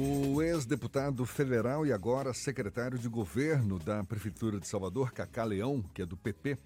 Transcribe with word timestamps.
O 0.00 0.40
ex-deputado 0.40 1.26
federal 1.26 1.84
e 1.84 1.92
agora 1.92 2.32
secretário 2.32 2.96
de 2.96 3.08
governo 3.08 3.80
da 3.80 4.04
Prefeitura 4.04 4.60
de 4.60 4.68
Salvador, 4.68 5.10
Cacá 5.10 5.42
Leão, 5.42 5.82
que 5.92 6.00
é 6.00 6.06
do 6.06 6.16
PP, 6.16 6.56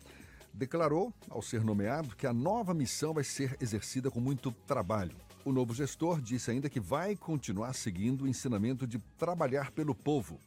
declarou, 0.52 1.14
ao 1.30 1.40
ser 1.40 1.64
nomeado, 1.64 2.14
que 2.14 2.26
a 2.26 2.32
nova 2.34 2.74
missão 2.74 3.14
vai 3.14 3.24
ser 3.24 3.56
exercida 3.58 4.10
com 4.10 4.20
muito 4.20 4.52
trabalho. 4.66 5.16
O 5.46 5.50
novo 5.50 5.72
gestor 5.72 6.20
disse 6.20 6.50
ainda 6.50 6.68
que 6.68 6.78
vai 6.78 7.16
continuar 7.16 7.72
seguindo 7.72 8.24
o 8.24 8.28
ensinamento 8.28 8.86
de 8.86 8.98
trabalhar 9.16 9.70
pelo 9.70 9.94
povo. 9.94 10.38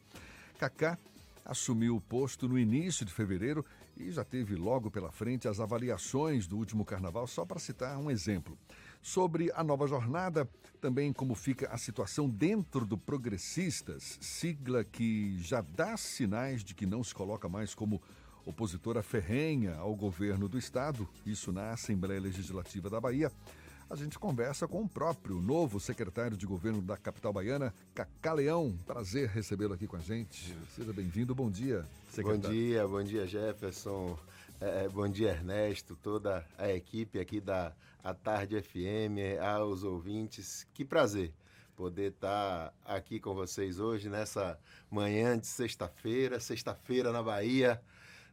Cacá 0.56 0.96
assumiu 1.44 1.96
o 1.96 2.00
posto 2.00 2.48
no 2.48 2.56
início 2.56 3.04
de 3.04 3.12
fevereiro 3.12 3.64
e 3.96 4.12
já 4.12 4.22
teve 4.22 4.54
logo 4.54 4.92
pela 4.92 5.10
frente 5.10 5.48
as 5.48 5.58
avaliações 5.58 6.46
do 6.46 6.56
último 6.56 6.84
carnaval, 6.84 7.26
só 7.26 7.44
para 7.44 7.58
citar 7.58 7.98
um 7.98 8.12
exemplo. 8.12 8.56
Sobre 9.06 9.52
a 9.54 9.62
nova 9.62 9.86
jornada, 9.86 10.48
também 10.80 11.12
como 11.12 11.36
fica 11.36 11.68
a 11.68 11.78
situação 11.78 12.28
dentro 12.28 12.84
do 12.84 12.98
Progressistas, 12.98 14.18
sigla 14.20 14.82
que 14.82 15.38
já 15.38 15.60
dá 15.60 15.96
sinais 15.96 16.64
de 16.64 16.74
que 16.74 16.84
não 16.84 17.04
se 17.04 17.14
coloca 17.14 17.48
mais 17.48 17.72
como 17.72 18.02
opositora 18.44 19.04
ferrenha 19.04 19.76
ao 19.76 19.94
governo 19.94 20.48
do 20.48 20.58
estado, 20.58 21.08
isso 21.24 21.52
na 21.52 21.70
Assembleia 21.70 22.20
Legislativa 22.20 22.90
da 22.90 23.00
Bahia 23.00 23.30
a 23.88 23.94
gente 23.94 24.18
conversa 24.18 24.66
com 24.66 24.82
o 24.82 24.88
próprio 24.88 25.40
novo 25.40 25.78
secretário 25.78 26.36
de 26.36 26.44
governo 26.44 26.82
da 26.82 26.96
capital 26.96 27.32
baiana, 27.32 27.72
Cacá 27.94 28.32
Leão. 28.32 28.76
Prazer 28.84 29.28
recebê-lo 29.28 29.74
aqui 29.74 29.86
com 29.86 29.96
a 29.96 30.00
gente. 30.00 30.56
Seja 30.74 30.92
bem-vindo. 30.92 31.32
Bom 31.32 31.48
dia, 31.48 31.84
secretário. 32.10 32.42
Bom 32.48 32.52
dia, 32.52 32.88
bom 32.88 33.02
dia, 33.04 33.26
Jefferson. 33.28 34.18
É, 34.58 34.84
é, 34.84 34.88
bom 34.88 35.06
dia, 35.06 35.32
Ernesto, 35.32 35.94
toda 35.96 36.42
a 36.56 36.72
equipe 36.72 37.20
aqui 37.20 37.42
da 37.42 37.74
A 38.02 38.14
Tarde 38.14 38.58
FM, 38.62 39.38
aos 39.38 39.84
ouvintes. 39.84 40.66
Que 40.72 40.82
prazer 40.82 41.30
poder 41.76 42.12
estar 42.12 42.72
aqui 42.82 43.20
com 43.20 43.34
vocês 43.34 43.78
hoje, 43.78 44.08
nessa 44.08 44.58
manhã 44.90 45.38
de 45.38 45.46
sexta-feira, 45.46 46.40
sexta-feira 46.40 47.12
na 47.12 47.22
Bahia, 47.22 47.82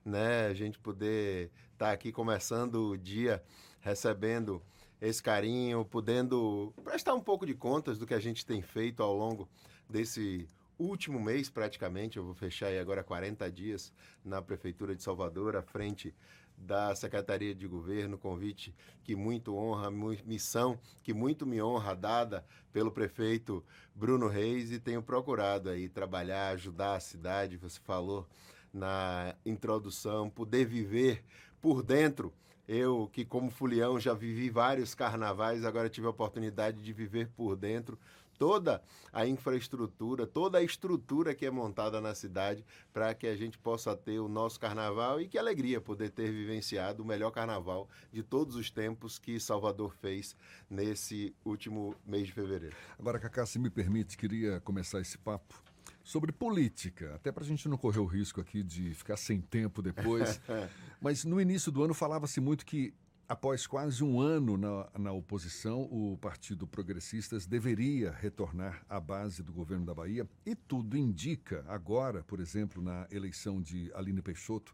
né? 0.05 0.47
A 0.47 0.53
gente 0.53 0.79
poder 0.79 1.51
estar 1.73 1.91
aqui 1.91 2.09
começando 2.09 2.91
o 2.91 2.97
dia 2.97 3.43
recebendo 3.81 4.61
esse 5.01 5.21
carinho, 5.21 5.83
podendo 5.83 6.73
prestar 6.85 7.15
um 7.15 7.21
pouco 7.21 7.45
de 7.45 7.53
contas 7.53 7.97
do 7.97 8.07
que 8.07 8.13
a 8.13 8.19
gente 8.19 8.45
tem 8.45 8.61
feito 8.61 9.03
ao 9.03 9.13
longo 9.13 9.49
desse 9.89 10.47
último 10.83 11.19
mês, 11.19 11.49
praticamente. 11.49 12.17
Eu 12.17 12.23
vou 12.23 12.33
fechar 12.33 12.67
aí 12.67 12.79
agora 12.79 13.03
40 13.03 13.49
dias 13.51 13.93
na 14.23 14.41
Prefeitura 14.41 14.95
de 14.95 15.03
Salvador, 15.03 15.55
à 15.55 15.61
frente 15.61 16.13
da 16.57 16.95
Secretaria 16.95 17.53
de 17.53 17.67
Governo, 17.67 18.17
convite 18.17 18.73
que 19.03 19.15
muito 19.15 19.55
honra, 19.55 19.89
missão 20.23 20.79
que 21.01 21.13
muito 21.13 21.45
me 21.45 21.61
honra, 21.61 21.95
dada 21.95 22.45
pelo 22.71 22.91
prefeito 22.91 23.63
Bruno 23.95 24.27
Reis, 24.27 24.71
e 24.71 24.79
tenho 24.79 25.01
procurado 25.01 25.69
aí 25.69 25.89
trabalhar, 25.89 26.49
ajudar 26.49 26.95
a 26.95 26.99
cidade, 26.99 27.57
você 27.57 27.79
falou 27.79 28.27
na 28.71 29.35
introdução, 29.45 30.29
poder 30.29 30.65
viver 30.65 31.23
por 31.59 31.81
dentro 31.81 32.31
eu, 32.67 33.09
que 33.11 33.25
como 33.25 33.51
fulião 33.51 33.99
já 33.99 34.13
vivi 34.13 34.49
vários 34.49 34.95
carnavais, 34.95 35.65
agora 35.65 35.89
tive 35.89 36.07
a 36.07 36.11
oportunidade 36.11 36.81
de 36.81 36.93
viver 36.93 37.27
por 37.35 37.55
dentro 37.55 37.99
toda 38.37 38.81
a 39.11 39.25
infraestrutura, 39.25 40.25
toda 40.25 40.57
a 40.57 40.63
estrutura 40.63 41.33
que 41.35 41.45
é 41.45 41.51
montada 41.51 42.01
na 42.01 42.15
cidade 42.15 42.65
para 42.91 43.13
que 43.13 43.27
a 43.27 43.35
gente 43.35 43.57
possa 43.57 43.95
ter 43.95 44.19
o 44.19 44.27
nosso 44.27 44.59
carnaval 44.59 45.21
e 45.21 45.27
que 45.27 45.37
alegria 45.37 45.79
poder 45.79 46.09
ter 46.09 46.31
vivenciado 46.31 47.03
o 47.03 47.05
melhor 47.05 47.31
carnaval 47.31 47.87
de 48.11 48.23
todos 48.23 48.55
os 48.55 48.69
tempos 48.69 49.17
que 49.17 49.39
Salvador 49.39 49.93
fez 49.95 50.35
nesse 50.69 51.35
último 51.45 51.95
mês 52.05 52.27
de 52.27 52.33
fevereiro. 52.33 52.75
Agora, 52.97 53.19
Cacá, 53.19 53.45
se 53.45 53.59
me 53.59 53.69
permite, 53.69 54.17
queria 54.17 54.59
começar 54.61 54.99
esse 54.99 55.17
papo 55.17 55.61
sobre 56.03 56.31
política, 56.31 57.15
até 57.15 57.31
para 57.31 57.43
a 57.43 57.47
gente 57.47 57.67
não 57.69 57.77
correr 57.77 57.99
o 57.99 58.05
risco 58.05 58.41
aqui 58.41 58.61
de 58.61 58.93
ficar 58.93 59.15
sem 59.15 59.39
tempo 59.39 59.81
depois. 59.81 60.39
Mas 60.99 61.23
no 61.23 61.39
início 61.39 61.71
do 61.71 61.83
ano 61.83 61.93
falava-se 61.93 62.41
muito 62.41 62.65
que, 62.65 62.93
após 63.27 63.65
quase 63.65 64.03
um 64.03 64.19
ano 64.19 64.57
na, 64.57 64.89
na 64.97 65.11
oposição, 65.11 65.83
o 65.83 66.17
Partido 66.17 66.67
Progressistas 66.67 67.45
deveria 67.45 68.11
retornar 68.11 68.85
à 68.89 68.99
base 68.99 69.41
do 69.41 69.53
governo 69.53 69.85
da 69.85 69.93
Bahia. 69.93 70.27
E 70.45 70.55
tudo 70.55 70.97
indica, 70.97 71.63
agora, 71.67 72.23
por 72.23 72.39
exemplo, 72.39 72.81
na 72.81 73.07
eleição 73.09 73.61
de 73.61 73.91
Aline 73.93 74.21
Peixoto, 74.21 74.73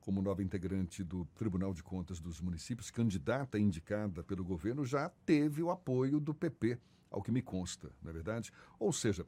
como 0.00 0.22
nova 0.22 0.42
integrante 0.42 1.02
do 1.02 1.24
Tribunal 1.34 1.74
de 1.74 1.82
Contas 1.82 2.20
dos 2.20 2.40
Municípios, 2.40 2.90
candidata 2.90 3.58
indicada 3.58 4.22
pelo 4.22 4.44
governo, 4.44 4.84
já 4.84 5.08
teve 5.24 5.62
o 5.62 5.70
apoio 5.70 6.20
do 6.20 6.32
PP, 6.32 6.78
ao 7.10 7.22
que 7.22 7.32
me 7.32 7.42
consta, 7.42 7.90
não 8.02 8.10
é 8.10 8.12
verdade? 8.12 8.52
Ou 8.78 8.92
seja, 8.92 9.26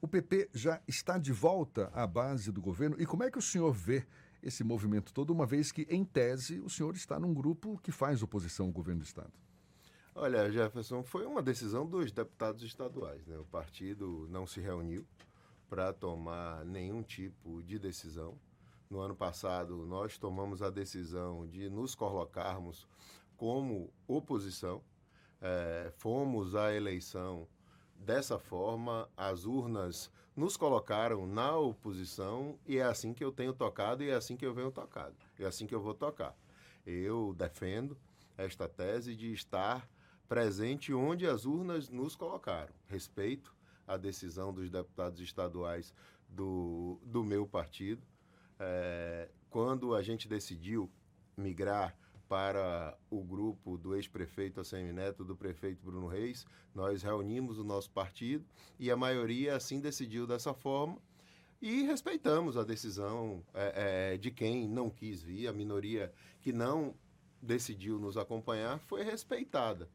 o 0.00 0.08
PP 0.08 0.50
já 0.52 0.80
está 0.86 1.18
de 1.18 1.32
volta 1.32 1.90
à 1.92 2.06
base 2.06 2.52
do 2.52 2.60
governo 2.60 2.96
e 2.98 3.06
como 3.06 3.22
é 3.22 3.30
que 3.30 3.38
o 3.38 3.42
senhor 3.42 3.72
vê 3.72 4.06
esse 4.44 4.62
movimento 4.62 5.12
todo, 5.12 5.32
uma 5.32 5.46
vez 5.46 5.72
que, 5.72 5.86
em 5.90 6.04
tese, 6.04 6.60
o 6.60 6.68
senhor 6.68 6.94
está 6.94 7.18
num 7.18 7.32
grupo 7.32 7.80
que 7.82 7.90
faz 7.90 8.22
oposição 8.22 8.66
ao 8.66 8.72
governo 8.72 9.00
do 9.00 9.06
Estado? 9.06 9.32
Olha, 10.14 10.50
Jefferson, 10.50 11.02
foi 11.02 11.26
uma 11.26 11.42
decisão 11.42 11.86
dos 11.86 12.12
deputados 12.12 12.62
estaduais. 12.62 13.26
Né? 13.26 13.38
O 13.38 13.44
partido 13.46 14.28
não 14.30 14.46
se 14.46 14.60
reuniu 14.60 15.04
para 15.68 15.92
tomar 15.92 16.64
nenhum 16.64 17.02
tipo 17.02 17.62
de 17.62 17.78
decisão. 17.78 18.38
No 18.88 19.00
ano 19.00 19.16
passado, 19.16 19.86
nós 19.86 20.18
tomamos 20.18 20.62
a 20.62 20.70
decisão 20.70 21.48
de 21.48 21.70
nos 21.70 21.94
colocarmos 21.94 22.86
como 23.36 23.90
oposição. 24.06 24.82
É, 25.40 25.90
fomos 25.96 26.54
à 26.54 26.72
eleição 26.72 27.48
Dessa 27.96 28.38
forma, 28.38 29.08
as 29.16 29.44
urnas 29.44 30.10
nos 30.36 30.56
colocaram 30.56 31.26
na 31.26 31.56
oposição 31.56 32.58
e 32.66 32.78
é 32.78 32.82
assim 32.82 33.14
que 33.14 33.24
eu 33.24 33.30
tenho 33.30 33.52
tocado 33.52 34.02
e 34.02 34.10
é 34.10 34.14
assim 34.14 34.36
que 34.36 34.44
eu 34.44 34.52
venho 34.52 34.70
tocado. 34.70 35.16
É 35.38 35.44
assim 35.44 35.66
que 35.66 35.74
eu 35.74 35.80
vou 35.80 35.94
tocar. 35.94 36.36
Eu 36.84 37.34
defendo 37.36 37.96
esta 38.36 38.68
tese 38.68 39.14
de 39.14 39.32
estar 39.32 39.88
presente 40.28 40.92
onde 40.92 41.26
as 41.26 41.44
urnas 41.44 41.88
nos 41.88 42.16
colocaram. 42.16 42.72
Respeito 42.86 43.54
a 43.86 43.96
decisão 43.96 44.52
dos 44.52 44.70
deputados 44.70 45.20
estaduais 45.20 45.94
do, 46.28 47.00
do 47.04 47.22
meu 47.22 47.46
partido. 47.46 48.02
É, 48.58 49.28
quando 49.50 49.94
a 49.94 50.02
gente 50.02 50.28
decidiu 50.28 50.90
migrar 51.36 51.96
para 52.28 52.96
o 53.10 53.22
grupo 53.22 53.76
do 53.76 53.94
ex-prefeito 53.94 54.60
Assemineto, 54.60 55.24
do 55.24 55.36
prefeito 55.36 55.84
Bruno 55.84 56.06
Reis. 56.06 56.46
Nós 56.74 57.02
reunimos 57.02 57.58
o 57.58 57.64
nosso 57.64 57.90
partido 57.90 58.44
e 58.78 58.90
a 58.90 58.96
maioria 58.96 59.56
assim 59.56 59.80
decidiu 59.80 60.26
dessa 60.26 60.52
forma 60.52 60.98
e 61.60 61.82
respeitamos 61.82 62.56
a 62.56 62.62
decisão 62.62 63.42
é, 63.54 64.12
é, 64.14 64.18
de 64.18 64.30
quem 64.30 64.68
não 64.68 64.90
quis 64.90 65.22
vir, 65.22 65.48
a 65.48 65.52
minoria 65.52 66.12
que 66.40 66.52
não 66.52 66.94
decidiu 67.40 67.98
nos 67.98 68.16
acompanhar 68.16 68.78
foi 68.80 69.02
respeitada. 69.02 69.88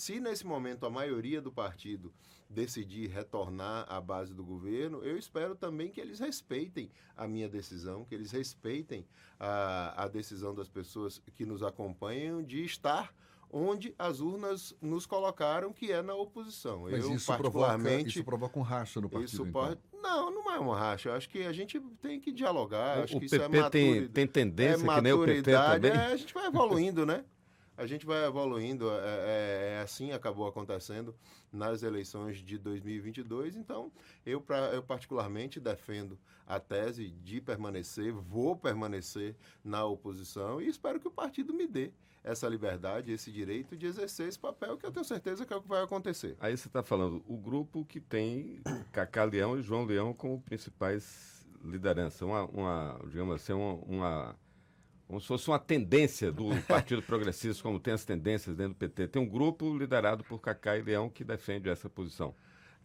Se 0.00 0.18
nesse 0.18 0.46
momento 0.46 0.86
a 0.86 0.90
maioria 0.90 1.42
do 1.42 1.52
partido 1.52 2.10
decidir 2.48 3.10
retornar 3.10 3.84
à 3.86 4.00
base 4.00 4.32
do 4.32 4.42
governo, 4.42 5.04
eu 5.04 5.18
espero 5.18 5.54
também 5.54 5.90
que 5.90 6.00
eles 6.00 6.18
respeitem 6.18 6.90
a 7.14 7.28
minha 7.28 7.50
decisão, 7.50 8.06
que 8.06 8.14
eles 8.14 8.30
respeitem 8.30 9.06
a, 9.38 10.04
a 10.04 10.08
decisão 10.08 10.54
das 10.54 10.70
pessoas 10.70 11.20
que 11.34 11.44
nos 11.44 11.62
acompanham 11.62 12.42
de 12.42 12.64
estar 12.64 13.14
onde 13.52 13.94
as 13.98 14.20
urnas 14.20 14.74
nos 14.80 15.04
colocaram, 15.04 15.70
que 15.70 15.92
é 15.92 16.00
na 16.00 16.14
oposição. 16.14 16.84
Mas 16.84 17.04
eu, 17.04 17.14
isso, 17.14 17.26
particularmente, 17.26 17.84
provoca, 17.84 18.08
isso 18.08 18.24
provoca 18.24 18.58
um 18.58 18.62
racha 18.62 19.00
no 19.02 19.10
partido, 19.10 19.28
isso 19.28 19.46
então. 19.46 19.76
Não, 20.02 20.30
não 20.30 20.50
é 20.50 20.58
um 20.58 20.70
racha. 20.70 21.10
Eu 21.10 21.14
acho 21.14 21.28
que 21.28 21.42
a 21.42 21.52
gente 21.52 21.78
tem 22.00 22.18
que 22.18 22.32
dialogar. 22.32 23.00
O, 23.00 23.02
acho 23.02 23.20
que 23.20 23.28
PP 23.28 23.36
isso 23.36 23.66
é 23.66 23.68
tem, 23.68 24.08
tem 24.08 24.26
tendência, 24.26 24.90
é 24.90 24.94
que 24.94 25.00
nem 25.02 25.12
o 25.12 25.26
PP 25.26 25.42
também? 25.42 25.90
É, 25.90 26.06
a 26.06 26.16
gente 26.16 26.32
vai 26.32 26.46
evoluindo, 26.46 27.04
né? 27.04 27.22
a 27.80 27.86
gente 27.86 28.04
vai 28.04 28.24
evoluindo. 28.26 28.90
É, 28.90 28.94
é, 28.94 29.74
é, 29.78 29.80
assim 29.80 30.12
acabou 30.12 30.46
acontecendo 30.46 31.14
nas 31.50 31.82
eleições 31.82 32.38
de 32.38 32.58
2022. 32.58 33.56
Então, 33.56 33.90
eu, 34.24 34.40
pra, 34.40 34.58
eu 34.72 34.82
particularmente 34.82 35.58
defendo 35.58 36.18
a 36.46 36.60
tese 36.60 37.08
de 37.08 37.40
permanecer, 37.40 38.12
vou 38.12 38.54
permanecer 38.54 39.34
na 39.64 39.84
oposição 39.84 40.60
e 40.60 40.68
espero 40.68 41.00
que 41.00 41.08
o 41.08 41.10
partido 41.10 41.54
me 41.54 41.66
dê 41.66 41.90
essa 42.22 42.46
liberdade, 42.46 43.12
esse 43.12 43.32
direito 43.32 43.74
de 43.74 43.86
exercer 43.86 44.28
esse 44.28 44.38
papel, 44.38 44.76
que 44.76 44.84
eu 44.84 44.92
tenho 44.92 45.04
certeza 45.04 45.46
que 45.46 45.52
é 45.54 45.56
o 45.56 45.62
que 45.62 45.68
vai 45.68 45.82
acontecer. 45.82 46.36
Aí 46.38 46.54
você 46.54 46.68
está 46.68 46.82
falando, 46.82 47.24
o 47.26 47.38
grupo 47.38 47.84
que 47.86 47.98
tem 47.98 48.60
Cacá 48.92 49.24
Leão 49.24 49.58
e 49.58 49.62
João 49.62 49.86
Leão 49.86 50.12
como 50.12 50.38
principais 50.42 51.46
lideranças, 51.64 52.20
uma, 52.20 52.44
uma 52.44 53.00
digamos 53.06 53.36
assim, 53.36 53.54
uma, 53.54 53.74
uma 53.86 54.36
como 55.10 55.20
se 55.20 55.26
fosse 55.26 55.48
uma 55.48 55.58
tendência 55.58 56.30
do 56.30 56.50
Partido 56.68 57.02
Progressista, 57.02 57.60
como 57.64 57.80
tem 57.80 57.92
as 57.92 58.04
tendências 58.04 58.54
dentro 58.54 58.74
do 58.74 58.76
PT. 58.76 59.08
Tem 59.08 59.20
um 59.20 59.28
grupo 59.28 59.76
liderado 59.76 60.22
por 60.22 60.38
Cacá 60.38 60.76
e 60.78 60.82
Leão 60.82 61.10
que 61.10 61.24
defende 61.24 61.68
essa 61.68 61.90
posição. 61.90 62.32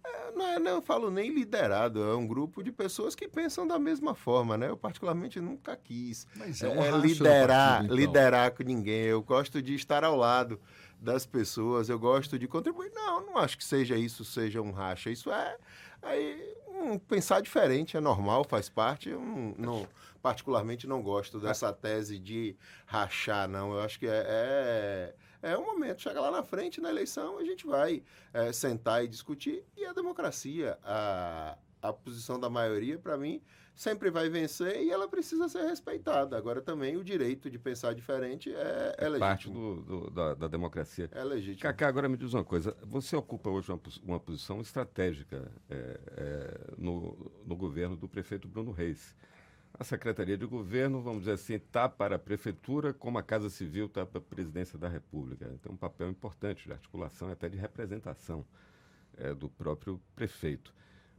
É, 0.03 0.31
não, 0.31 0.47
é, 0.47 0.59
não 0.59 0.81
falo 0.81 1.11
nem 1.11 1.31
liderado, 1.31 2.01
é 2.03 2.15
um 2.15 2.25
grupo 2.25 2.63
de 2.63 2.71
pessoas 2.71 3.13
que 3.13 3.27
pensam 3.27 3.67
da 3.67 3.77
mesma 3.77 4.15
forma, 4.15 4.57
né? 4.57 4.69
Eu 4.69 4.77
particularmente 4.77 5.39
nunca 5.39 5.75
quis 5.75 6.27
Mas 6.35 6.63
é, 6.63 6.67
um 6.67 6.83
é 6.83 6.91
liderar, 6.97 7.77
partido, 7.77 7.85
então. 7.85 7.95
liderar 7.95 8.51
com 8.51 8.63
ninguém. 8.63 9.03
Eu 9.03 9.21
gosto 9.21 9.61
de 9.61 9.75
estar 9.75 10.03
ao 10.03 10.15
lado 10.15 10.59
das 10.99 11.27
pessoas, 11.27 11.89
eu 11.89 11.99
gosto 11.99 12.39
de 12.39 12.47
contribuir. 12.47 12.91
Não, 12.91 13.23
não 13.23 13.37
acho 13.37 13.55
que 13.55 13.63
seja 13.63 13.95
isso, 13.95 14.25
seja 14.25 14.61
um 14.63 14.71
racha. 14.71 15.11
Isso 15.11 15.31
é 15.31 15.57
aí, 16.01 16.55
um, 16.67 16.97
pensar 16.97 17.41
diferente, 17.41 17.97
é 17.97 17.99
normal, 17.99 18.43
faz 18.43 18.67
parte. 18.69 19.09
Eu 19.09 19.19
não, 19.19 19.55
não, 19.57 19.87
particularmente 20.25 20.87
não 20.87 21.03
gosto 21.03 21.39
dessa 21.39 21.71
tese 21.71 22.17
de 22.17 22.57
rachar, 22.87 23.47
não. 23.47 23.73
Eu 23.73 23.81
acho 23.81 23.99
que 23.99 24.07
é, 24.07 24.25
é 24.25 25.15
é 25.39 25.55
o 25.55 25.63
momento, 25.63 26.01
chega 26.01 26.19
lá 26.19 26.31
na 26.31 26.41
frente, 26.41 26.81
na 26.81 26.89
eleição, 26.89 27.37
a 27.37 27.43
gente 27.43 27.67
vai 27.67 28.01
é, 28.33 28.51
sentar 28.51 29.03
e 29.03 29.07
discutir. 29.07 29.63
E 29.77 29.85
a 29.85 29.93
democracia, 29.93 30.79
a, 30.83 31.55
a 31.79 31.93
posição 31.93 32.39
da 32.39 32.49
maioria, 32.49 32.97
para 32.97 33.15
mim, 33.15 33.39
sempre 33.75 34.09
vai 34.09 34.27
vencer 34.27 34.81
e 34.81 34.89
ela 34.89 35.07
precisa 35.07 35.47
ser 35.47 35.67
respeitada. 35.67 36.35
Agora, 36.35 36.59
também, 36.59 36.97
o 36.97 37.03
direito 37.03 37.47
de 37.47 37.59
pensar 37.59 37.93
diferente 37.93 38.51
é, 38.51 38.95
é 38.97 39.07
legítimo. 39.07 39.19
Parte 39.19 39.49
do, 39.51 39.75
do, 39.83 40.09
da, 40.09 40.33
da, 40.33 40.47
democracia. 40.47 41.07
É 41.11 41.23
legítimo. 41.23 41.61
Cacá, 41.61 41.87
agora 41.87 42.09
me 42.09 42.17
diz 42.17 42.33
uma 42.33 42.43
coisa. 42.43 42.75
Você 42.81 43.15
ocupa 43.15 43.47
hoje 43.51 43.71
uma, 43.71 43.79
uma 44.03 44.19
posição 44.19 44.59
estratégica 44.59 45.51
é, 45.69 45.99
é, 46.17 46.73
no, 46.79 47.31
no 47.45 47.55
governo 47.55 47.95
do 47.95 48.09
prefeito 48.09 48.47
Bruno 48.47 48.71
Reis. 48.71 49.13
A 49.77 49.83
Secretaria 49.83 50.37
de 50.37 50.45
Governo, 50.45 51.01
vamos 51.01 51.21
dizer 51.21 51.33
assim, 51.33 51.55
está 51.55 51.89
para 51.89 52.15
a 52.15 52.19
Prefeitura, 52.19 52.93
como 52.93 53.17
a 53.17 53.23
Casa 53.23 53.49
Civil 53.49 53.87
está 53.87 54.05
para 54.05 54.19
a 54.19 54.21
Presidência 54.21 54.79
da 54.79 54.87
República. 54.87 55.47
Tem 55.61 55.71
um 55.71 55.75
papel 55.75 56.09
importante 56.09 56.63
de 56.63 56.71
articulação 56.71 57.29
até 57.29 57.49
de 57.49 57.57
representação 57.57 58.45
é, 59.17 59.33
do 59.33 59.49
próprio 59.49 59.99
prefeito. 60.15 60.73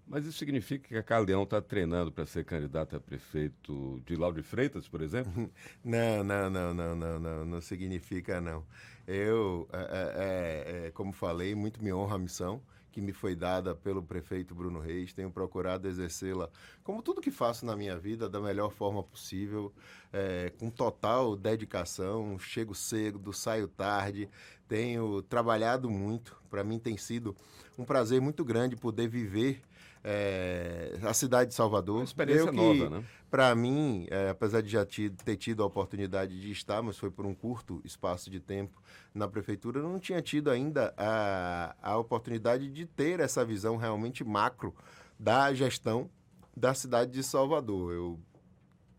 Mas 0.07 0.25
isso 0.25 0.39
significa 0.39 0.89
que 0.89 0.97
a 0.97 1.03
Caleão 1.03 1.43
está 1.43 1.61
treinando 1.61 2.13
para 2.13 2.25
ser 2.27 2.45
candidato 2.45 2.95
a 2.95 3.01
prefeito 3.01 4.01
de 4.07 4.15
Lauro 4.15 4.37
de 4.37 4.43
Freitas, 4.43 4.87
por 4.87 5.03
exemplo? 5.03 5.51
Não, 5.85 6.23
não, 6.23 6.49
não, 6.49 6.75
não, 6.75 6.97
não, 6.97 7.19
não, 7.19 7.45
não 7.45 7.61
significa 7.61 8.41
não. 8.41 8.65
Eu, 9.07 9.69
é, 9.73 10.85
é, 10.85 10.87
é, 10.87 10.91
como 10.91 11.13
falei, 11.13 11.55
muito 11.55 11.83
me 11.83 11.93
honra 11.93 12.17
a 12.17 12.19
missão 12.19 12.63
que 12.97 13.01
me 13.03 13.13
foi 13.13 13.37
dada 13.37 13.75
pelo 13.75 14.03
prefeito 14.03 14.55
Bruno 14.55 14.81
Reis. 14.81 15.13
Tenho 15.13 15.31
procurado 15.31 15.87
exercê-la, 15.87 16.49
como 16.83 17.03
tudo 17.03 17.21
que 17.21 17.31
faço 17.31 17.67
na 17.67 17.77
minha 17.77 17.99
vida, 17.99 18.27
da 18.27 18.41
melhor 18.41 18.71
forma 18.73 19.03
possível, 19.03 19.71
é, 20.13 20.51
com 20.59 20.71
total 20.71 21.37
dedicação. 21.37 22.39
Chego 22.39 22.75
cedo, 22.75 23.33
saio 23.35 23.69
tarde, 23.69 24.31
tenho 24.67 25.21
trabalhado 25.23 25.91
muito. 25.91 26.41
Para 26.49 26.65
mim 26.65 26.79
tem 26.79 26.97
sido 26.97 27.37
um 27.77 27.85
prazer 27.85 28.21
muito 28.21 28.43
grande 28.45 28.77
poder 28.77 29.09
viver 29.09 29.61
é, 30.09 30.93
a 31.03 31.13
cidade 31.13 31.51
de 31.51 31.57
Salvador. 31.57 31.97
Uma 31.97 32.05
experiência 32.05 32.49
que, 32.49 32.57
nova, 32.57 32.89
né? 32.89 33.05
Para 33.29 33.53
mim, 33.57 34.07
é, 34.09 34.29
apesar 34.29 34.63
de 34.63 34.69
já 34.69 34.87
ter 34.87 35.37
tido 35.37 35.65
a 35.65 35.67
oportunidade 35.67 36.41
de 36.41 36.53
estar, 36.53 36.81
mas 36.81 36.97
foi 36.97 37.11
por 37.11 37.27
um 37.27 37.35
curto 37.35 37.83
espaço 37.85 38.31
de 38.31 38.39
tempo 38.39 38.81
na 39.13 39.27
prefeitura, 39.27 39.81
eu 39.81 39.83
não 39.83 39.99
tinha 39.99 40.23
tido 40.23 40.49
ainda 40.49 40.95
a, 40.97 41.75
a 41.83 41.99
oportunidade 41.99 42.71
de 42.71 42.87
ter 42.87 43.19
essa 43.19 43.45
visão 43.45 43.77
realmente 43.77 44.23
macro 44.23 44.73
da 45.19 45.53
gestão 45.53 46.09
da 46.57 46.73
cidade 46.73 47.11
de 47.11 47.25
Salvador. 47.25 47.93
Eu 47.93 48.21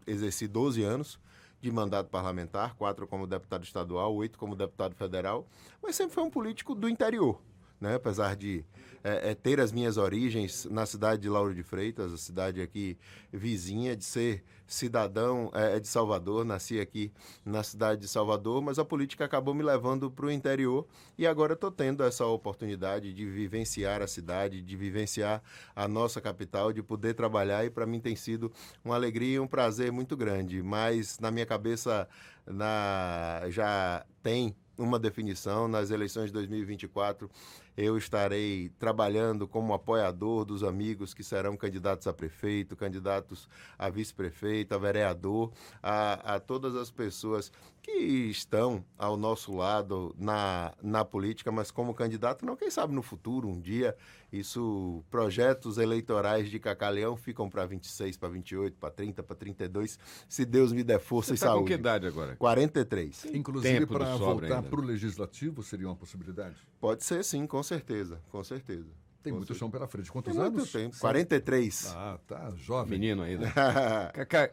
exerci 0.05 0.45
12 0.45 0.83
anos 0.83 1.17
de 1.61 1.71
mandato 1.71 2.09
parlamentar, 2.09 2.75
quatro 2.75 3.07
como 3.07 3.25
deputado 3.25 3.63
estadual, 3.63 4.13
oito 4.13 4.37
como 4.37 4.57
deputado 4.57 4.93
federal, 4.93 5.47
mas 5.81 5.95
sempre 5.95 6.13
foi 6.13 6.23
um 6.23 6.29
político 6.29 6.75
do 6.75 6.89
interior 6.89 7.41
né? 7.79 7.95
apesar 7.95 8.35
de 8.35 8.65
é, 9.03 9.31
é, 9.31 9.35
ter 9.35 9.59
as 9.59 9.71
minhas 9.71 9.95
origens 9.95 10.65
na 10.65 10.85
cidade 10.85 11.21
de 11.21 11.29
Lauro 11.29 11.55
de 11.55 11.63
Freitas, 11.63 12.11
a 12.11 12.17
cidade 12.17 12.61
aqui 12.61 12.97
vizinha, 13.31 13.95
de 13.95 14.03
ser 14.03 14.43
cidadão 14.65 15.49
é, 15.53 15.77
é 15.77 15.79
de 15.79 15.87
Salvador, 15.87 16.43
nasci 16.43 16.79
aqui 16.79 17.11
na 17.45 17.63
cidade 17.63 18.01
de 18.01 18.07
Salvador, 18.07 18.61
mas 18.61 18.77
a 18.77 18.83
política 18.83 19.23
acabou 19.23 19.53
me 19.53 19.63
levando 19.63 20.11
para 20.11 20.25
o 20.25 20.31
interior 20.31 20.85
e 21.17 21.25
agora 21.25 21.53
estou 21.53 21.71
tendo 21.71 22.03
essa 22.03 22.25
oportunidade 22.25 23.13
de 23.13 23.25
vivenciar 23.25 24.01
a 24.01 24.07
cidade, 24.07 24.61
de 24.61 24.75
vivenciar 24.75 25.41
a 25.75 25.87
nossa 25.87 26.19
capital, 26.19 26.73
de 26.73 26.83
poder 26.83 27.13
trabalhar 27.13 27.63
e 27.63 27.69
para 27.69 27.85
mim 27.85 28.01
tem 28.01 28.15
sido 28.15 28.51
uma 28.83 28.95
alegria 28.95 29.35
e 29.35 29.39
um 29.39 29.47
prazer 29.47 29.91
muito 29.91 30.17
grande. 30.17 30.61
Mas 30.61 31.17
na 31.19 31.31
minha 31.31 31.45
cabeça 31.45 32.09
na, 32.45 33.43
já 33.49 34.05
tem 34.21 34.53
uma 34.77 34.99
definição 34.99 35.67
nas 35.67 35.91
eleições 35.91 36.27
de 36.27 36.33
2024 36.33 37.29
eu 37.77 37.95
estarei 37.95 38.69
trabalhando 38.79 39.47
como 39.47 39.71
apoiador 39.71 40.43
dos 40.43 40.63
amigos 40.63 41.13
que 41.13 41.23
serão 41.23 41.55
candidatos 41.55 42.07
a 42.07 42.13
prefeito, 42.13 42.75
candidatos 42.75 43.47
a 43.77 43.87
vice-prefeito, 43.87 44.73
a 44.73 44.79
vereador, 44.79 45.51
a, 45.81 46.35
a 46.35 46.39
todas 46.39 46.75
as 46.75 46.89
pessoas 46.89 47.51
que 47.83 47.91
estão 47.91 48.83
ao 48.97 49.15
nosso 49.15 49.55
lado 49.55 50.13
na, 50.17 50.73
na 50.81 51.05
política, 51.05 51.51
mas 51.51 51.69
como 51.69 51.93
candidato, 51.93 52.43
não, 52.43 52.55
quem 52.55 52.71
sabe 52.71 52.95
no 52.95 53.03
futuro, 53.03 53.47
um 53.47 53.61
dia, 53.61 53.95
isso, 54.31 55.03
projetos 55.09 55.77
eleitorais 55.77 56.49
de 56.49 56.59
Cacaleão 56.59 57.15
ficam 57.15 57.49
para 57.49 57.65
26, 57.65 58.17
para 58.17 58.29
28, 58.29 58.77
para 58.77 58.91
30, 58.91 59.23
para 59.23 59.35
32, 59.35 59.97
se 60.27 60.45
Deus 60.45 60.73
me 60.73 60.83
der 60.83 60.99
força 60.99 61.29
Você 61.29 61.35
e 61.35 61.39
tá 61.39 61.45
saúde. 61.47 61.61
com 61.61 61.67
que 61.67 61.73
idade 61.73 62.07
agora? 62.07 62.35
43. 62.35 63.25
Inclusive, 63.33 63.85
para 63.85 64.15
voltar 64.15 64.61
para 64.63 64.79
o 64.79 64.83
legislativo, 64.83 65.63
seria 65.63 65.87
uma 65.87 65.95
possibilidade? 65.95 66.55
Pode 66.79 67.03
ser, 67.03 67.23
sim, 67.23 67.47
com 67.47 67.63
certeza, 67.63 68.21
com 68.29 68.43
certeza. 68.43 68.89
Tem 69.23 69.33
muito 69.33 69.53
chão 69.55 69.69
pela 69.69 69.87
frente. 69.87 70.11
Quantos 70.11 70.33
Tem 70.33 70.41
anos? 70.41 70.53
Muito 70.53 70.71
tempo. 70.71 70.97
43. 70.99 71.93
Ah, 71.95 72.19
tá 72.25 72.53
jovem. 72.55 72.97
Menino 72.97 73.23
ainda. 73.23 73.51
Cacá, 74.13 74.51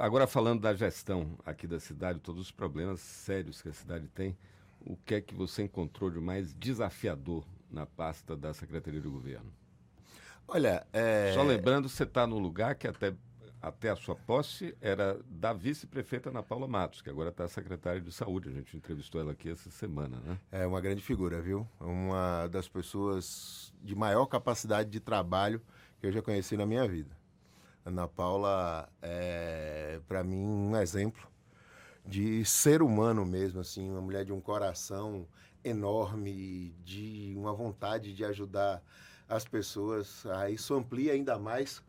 agora 0.00 0.26
falando 0.28 0.60
da 0.60 0.74
gestão 0.74 1.36
aqui 1.44 1.66
da 1.66 1.80
cidade, 1.80 2.20
todos 2.20 2.42
os 2.42 2.50
problemas 2.52 3.00
sérios 3.00 3.60
que 3.60 3.68
a 3.68 3.72
cidade 3.72 4.06
tem, 4.08 4.36
o 4.80 4.96
que 4.96 5.14
é 5.16 5.20
que 5.20 5.34
você 5.34 5.62
encontrou 5.62 6.10
de 6.10 6.20
mais 6.20 6.54
desafiador 6.54 7.44
na 7.76 7.84
pasta 7.84 8.34
da 8.34 8.54
Secretaria 8.54 9.00
de 9.00 9.08
Governo? 9.08 9.52
Olha, 10.48 10.86
é... 10.92 11.32
Só 11.34 11.42
lembrando, 11.42 11.88
você 11.88 12.04
está 12.04 12.26
no 12.26 12.38
lugar 12.38 12.74
que 12.74 12.88
até 12.88 13.14
até 13.60 13.90
a 13.90 13.96
sua 13.96 14.14
posse 14.14 14.76
era 14.80 15.18
da 15.28 15.52
vice-prefeita 15.52 16.28
Ana 16.30 16.42
Paula 16.42 16.68
Matos, 16.68 17.02
que 17.02 17.10
agora 17.10 17.30
está 17.30 17.48
secretária 17.48 18.00
de 18.00 18.12
saúde. 18.12 18.48
A 18.48 18.52
gente 18.52 18.76
entrevistou 18.76 19.20
ela 19.20 19.32
aqui 19.32 19.50
essa 19.50 19.70
semana, 19.70 20.20
né? 20.20 20.38
É 20.52 20.66
uma 20.66 20.80
grande 20.80 21.02
figura, 21.02 21.40
viu? 21.40 21.66
Uma 21.80 22.46
das 22.46 22.68
pessoas 22.68 23.74
de 23.82 23.94
maior 23.94 24.26
capacidade 24.26 24.88
de 24.88 25.00
trabalho 25.00 25.60
que 25.98 26.06
eu 26.06 26.12
já 26.12 26.22
conheci 26.22 26.56
na 26.56 26.64
minha 26.64 26.86
vida. 26.86 27.10
Ana 27.84 28.06
Paula 28.06 28.88
é, 29.02 30.00
para 30.06 30.22
mim, 30.22 30.44
um 30.44 30.76
exemplo 30.76 31.26
de 32.04 32.44
ser 32.44 32.82
humano 32.82 33.26
mesmo, 33.26 33.60
assim, 33.60 33.90
uma 33.90 34.00
mulher 34.00 34.24
de 34.24 34.32
um 34.32 34.40
coração 34.40 35.26
enorme, 35.68 36.74
de 36.84 37.34
uma 37.36 37.52
vontade 37.52 38.14
de 38.14 38.24
ajudar 38.24 38.82
as 39.28 39.44
pessoas. 39.44 40.24
Isso 40.50 40.74
amplia 40.74 41.12
ainda 41.12 41.38
mais 41.38 41.82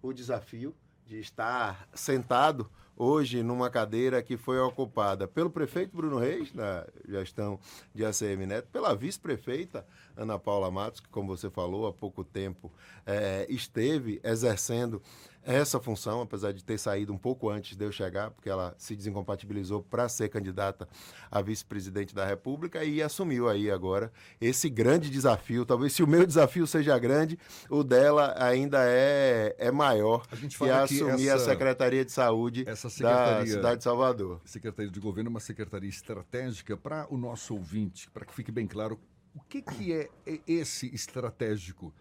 o 0.00 0.12
desafio 0.12 0.74
de 1.04 1.18
estar 1.18 1.88
sentado 1.92 2.70
hoje 2.96 3.42
numa 3.42 3.68
cadeira 3.68 4.22
que 4.22 4.36
foi 4.36 4.58
ocupada 4.58 5.26
pelo 5.26 5.50
prefeito 5.50 5.96
Bruno 5.96 6.18
Reis, 6.18 6.54
na 6.54 6.86
gestão 7.08 7.58
de 7.92 8.04
ACM 8.04 8.46
Neto, 8.46 8.68
pela 8.70 8.94
vice-prefeita 8.94 9.84
Ana 10.16 10.38
Paula 10.38 10.70
Matos, 10.70 11.00
que, 11.00 11.08
como 11.08 11.36
você 11.36 11.50
falou, 11.50 11.86
há 11.86 11.92
pouco 11.92 12.24
tempo 12.24 12.72
é, 13.06 13.46
esteve 13.48 14.20
exercendo 14.22 15.02
essa 15.44 15.78
função, 15.78 16.22
apesar 16.22 16.52
de 16.52 16.64
ter 16.64 16.78
saído 16.78 17.12
um 17.12 17.18
pouco 17.18 17.50
antes 17.50 17.76
de 17.76 17.84
eu 17.84 17.92
chegar, 17.92 18.30
porque 18.30 18.48
ela 18.48 18.74
se 18.78 18.96
desincompatibilizou 18.96 19.82
para 19.82 20.08
ser 20.08 20.28
candidata 20.30 20.88
a 21.30 21.42
vice-presidente 21.42 22.14
da 22.14 22.24
República 22.24 22.82
e 22.82 23.02
assumiu 23.02 23.48
aí 23.48 23.70
agora 23.70 24.10
esse 24.40 24.70
grande 24.70 25.10
desafio. 25.10 25.66
Talvez 25.66 25.92
se 25.92 26.02
o 26.02 26.06
meu 26.06 26.26
desafio 26.26 26.66
seja 26.66 26.98
grande, 26.98 27.38
o 27.68 27.84
dela 27.84 28.34
ainda 28.38 28.78
é, 28.84 29.54
é 29.58 29.70
maior, 29.70 30.26
a 30.32 30.36
gente 30.36 30.56
que 30.56 30.64
é 30.64 30.72
assumir 30.72 31.28
essa, 31.28 31.50
a 31.50 31.54
Secretaria 31.54 32.04
de 32.04 32.12
Saúde 32.12 32.64
secretaria, 32.74 33.38
da 33.38 33.46
cidade 33.46 33.76
de 33.78 33.84
Salvador. 33.84 34.40
Secretaria 34.44 34.90
de 34.90 35.00
Governo 35.00 35.28
é 35.28 35.32
uma 35.32 35.40
secretaria 35.40 35.90
estratégica 35.90 36.76
para 36.76 37.06
o 37.10 37.18
nosso 37.18 37.54
ouvinte, 37.54 38.10
para 38.10 38.24
que 38.24 38.32
fique 38.32 38.50
bem 38.50 38.66
claro 38.66 38.98
o 39.34 39.40
que, 39.48 39.62
que 39.62 39.92
é 39.92 40.08
esse 40.46 40.94
estratégico 40.94 41.92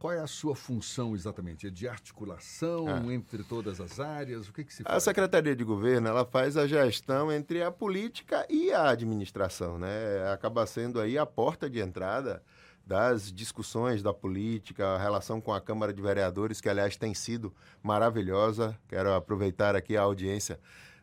qual 0.00 0.14
é 0.14 0.18
a 0.18 0.26
sua 0.26 0.56
função 0.56 1.14
exatamente? 1.14 1.66
É 1.66 1.70
de 1.70 1.86
articulação 1.86 2.86
ah. 2.88 3.12
entre 3.12 3.44
todas 3.44 3.82
as 3.82 4.00
áreas? 4.00 4.48
O 4.48 4.52
que, 4.52 4.64
que 4.64 4.72
se 4.72 4.82
faz? 4.82 4.96
A 4.96 4.98
Secretaria 4.98 5.54
de 5.54 5.62
Governo 5.62 6.08
ela 6.08 6.24
faz 6.24 6.56
a 6.56 6.66
gestão 6.66 7.30
entre 7.30 7.62
a 7.62 7.70
política 7.70 8.46
e 8.48 8.72
a 8.72 8.88
administração, 8.88 9.78
né? 9.78 10.32
Acaba 10.32 10.66
sendo 10.66 10.98
aí 10.98 11.18
a 11.18 11.26
porta 11.26 11.68
de 11.68 11.80
entrada 11.80 12.42
das 12.86 13.30
discussões 13.30 14.02
da 14.02 14.14
política, 14.14 14.86
a 14.86 14.98
relação 14.98 15.38
com 15.38 15.52
a 15.52 15.60
Câmara 15.60 15.92
de 15.92 16.00
Vereadores, 16.00 16.62
que 16.62 16.68
aliás 16.70 16.96
tem 16.96 17.12
sido 17.12 17.54
maravilhosa. 17.82 18.74
Quero 18.88 19.12
aproveitar 19.12 19.76
aqui 19.76 19.98
a 19.98 20.02
audiência 20.02 20.58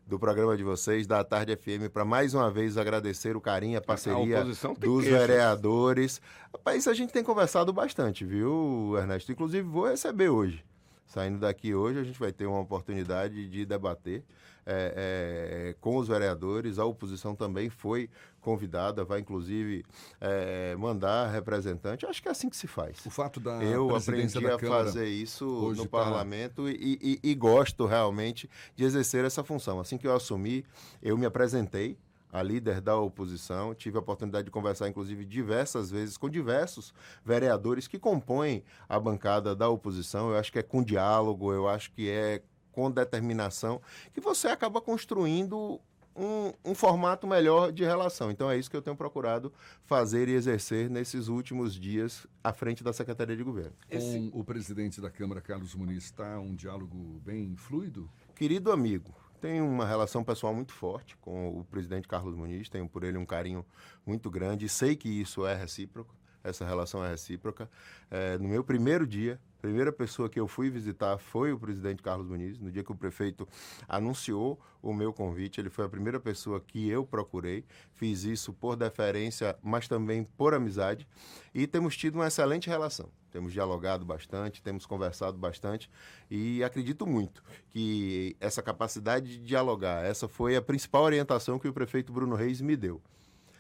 do 0.08 0.18
programa 0.18 0.56
de 0.56 0.64
vocês, 0.64 1.06
da 1.06 1.24
Tarde 1.24 1.56
FM, 1.56 1.92
para 1.92 2.06
mais 2.06 2.34
uma 2.34 2.50
vez 2.50 2.78
agradecer 2.78 3.36
o 3.36 3.42
carinho, 3.42 3.78
a 3.78 3.82
parceria 3.82 4.40
a 4.40 4.74
dos 4.74 5.06
vereadores. 5.06 6.22
Rapaz, 6.54 6.80
isso 6.80 6.90
a 6.90 6.94
gente 6.94 7.12
tem 7.12 7.24
conversado 7.24 7.74
bastante, 7.74 8.26
viu, 8.26 8.96
Ernesto? 8.98 9.32
Inclusive, 9.32 9.68
vou 9.68 9.88
receber 9.88 10.30
hoje 10.30 10.64
Saindo 11.08 11.40
daqui 11.40 11.74
hoje, 11.74 12.00
a 12.00 12.04
gente 12.04 12.20
vai 12.20 12.34
ter 12.34 12.46
uma 12.46 12.60
oportunidade 12.60 13.48
de 13.48 13.66
debater 13.66 14.24
é, 14.68 15.70
é, 15.70 15.76
com 15.80 15.96
os 15.96 16.10
vereadores. 16.10 16.78
A 16.78 16.86
oposição 16.86 17.34
também 17.34 17.70
foi 17.70 18.10
convidada, 18.42 19.04
vai 19.04 19.20
inclusive 19.20 19.86
é, 20.20 20.76
mandar 20.76 21.28
representante. 21.32 22.06
Acho 22.06 22.22
que 22.22 22.28
é 22.28 22.32
assim 22.32 22.50
que 22.50 22.58
se 22.58 22.68
faz. 22.68 23.06
O 23.06 23.10
fato 23.10 23.40
da 23.40 23.64
eu 23.64 23.96
aprendi 23.96 24.46
a 24.46 24.60
fazer 24.60 25.08
isso 25.08 25.46
no 25.76 25.84
tá... 25.84 25.90
parlamento 25.90 26.70
e, 26.70 27.00
e, 27.02 27.32
e 27.32 27.36
gosto 27.36 27.86
realmente 27.86 28.50
de 28.76 28.84
exercer 28.84 29.24
essa 29.24 29.44
função. 29.44 29.80
Assim 29.80 29.98
que 29.98 30.06
eu 30.06 30.14
assumi, 30.14 30.66
eu 31.02 31.18
me 31.18 31.26
apresentei 31.26 31.98
a 32.32 32.44
líder 32.44 32.82
da 32.82 32.98
oposição. 32.98 33.74
Tive 33.74 33.98
a 33.98 34.00
oportunidade 34.02 34.46
de 34.46 34.52
conversar, 34.52 34.90
inclusive, 34.90 35.26
diversas 35.26 35.90
vezes 35.90 36.18
com 36.18 36.30
diversos 36.30 36.94
vereadores 37.24 37.88
que 37.88 37.98
compõem 37.98 38.64
a 38.88 39.00
bancada 39.00 39.56
da 39.56 39.70
oposição. 39.70 40.32
Eu 40.32 40.38
acho 40.38 40.52
que 40.52 40.60
é 40.60 40.64
com 40.64 40.84
diálogo, 40.84 41.54
eu 41.54 41.68
acho 41.68 41.92
que 41.92 42.10
é 42.10 42.42
com 42.78 42.92
determinação 42.92 43.82
que 44.14 44.22
você 44.22 44.50
acaba 44.50 44.80
construindo 44.80 45.82
um, 46.16 46.54
um, 46.64 46.76
formato 46.76 47.26
melhor 47.26 47.72
de 47.72 47.84
relação. 47.84 48.30
Então 48.30 48.52
é 48.52 48.56
isso 48.56 48.70
que 48.70 48.78
eu 48.78 48.84
tenho 48.84 48.96
procurado 48.96 49.52
fazer 49.84 50.30
e 50.30 50.34
exercer 50.34 50.88
nesses 50.88 51.28
últimos 51.28 51.74
dias 51.74 52.28
à 52.44 52.54
frente 52.54 52.84
da 52.84 52.94
Secretaria 52.94 53.36
de 53.36 53.42
Governo. 53.42 53.74
Com 53.92 54.30
o 54.32 54.44
presidente 54.44 55.02
da 55.02 55.10
Câmara, 55.10 55.42
Carlos 55.42 55.74
Muniz, 55.74 56.04
está 56.04 56.40
um 56.40 56.54
diálogo 56.54 57.20
bem 57.26 57.56
fluido? 57.56 58.08
Querido 58.36 58.72
amigo, 58.72 59.12
tenho 59.42 59.68
uma 59.68 59.88
relação 59.88 60.24
pessoal 60.24 60.54
muito 60.54 60.72
forte 60.72 61.18
com 61.18 61.60
o 61.60 61.64
presidente 61.64 62.08
Carlos 62.08 62.36
Muniz, 62.36 62.70
tenho 62.70 62.88
por 62.88 63.04
ele 63.04 63.18
um 63.18 63.26
carinho 63.26 63.66
muito 64.06 64.30
grande 64.30 64.70
sei 64.70 64.96
que 64.96 65.10
isso 65.10 65.48
é 65.48 65.56
recíproco, 65.56 66.14
essa 66.44 66.64
relação 66.64 67.04
é 67.04 67.10
recíproca. 67.10 67.68
É, 68.12 68.38
no 68.38 68.48
meu 68.48 68.64
primeiro 68.64 69.08
dia, 69.08 69.42
primeira 69.62 69.92
pessoa 69.92 70.30
que 70.30 70.40
eu 70.40 70.48
fui 70.48 70.70
visitar 70.70 71.18
foi 71.18 71.52
o 71.52 71.60
presidente 71.60 72.02
Carlos 72.02 72.28
Muniz. 72.28 72.60
No 72.60 72.72
dia 72.72 72.84
que 72.84 72.92
o 72.92 72.96
prefeito 72.96 73.48
anunciou 73.88 74.60
o 74.82 74.94
meu 74.94 75.12
convite, 75.12 75.60
ele 75.60 75.70
foi 75.70 75.86
a 75.86 75.90
primeira 75.90 76.20
pessoa 76.20 76.60
que 76.60 76.90
eu 76.90 77.06
procurei. 77.06 77.66
Fiz 77.94 78.24
isso 78.24 78.54
por 78.54 78.76
deferência, 78.76 79.58
mas 79.62 79.88
também 79.88 80.24
por 80.24 80.54
amizade. 80.54 81.08
E 81.54 81.66
temos 81.68 81.98
tido 81.98 82.16
uma 82.16 82.28
excelente 82.28 82.70
relação. 82.70 83.10
Temos 83.32 83.52
dialogado 83.52 84.06
bastante, 84.06 84.62
temos 84.62 84.86
conversado 84.86 85.38
bastante 85.38 85.90
e 86.32 86.64
acredito 86.64 87.06
muito 87.06 87.44
que 87.70 88.36
essa 88.40 88.64
capacidade 88.64 89.38
de 89.38 89.44
dialogar, 89.44 90.06
essa 90.06 90.28
foi 90.28 90.56
a 90.56 90.62
principal 90.62 91.04
orientação 91.04 91.60
que 91.60 91.68
o 91.68 91.74
prefeito 91.74 92.12
Bruno 92.12 92.36
Reis 92.36 92.62
me 92.62 92.76
deu. 92.76 93.02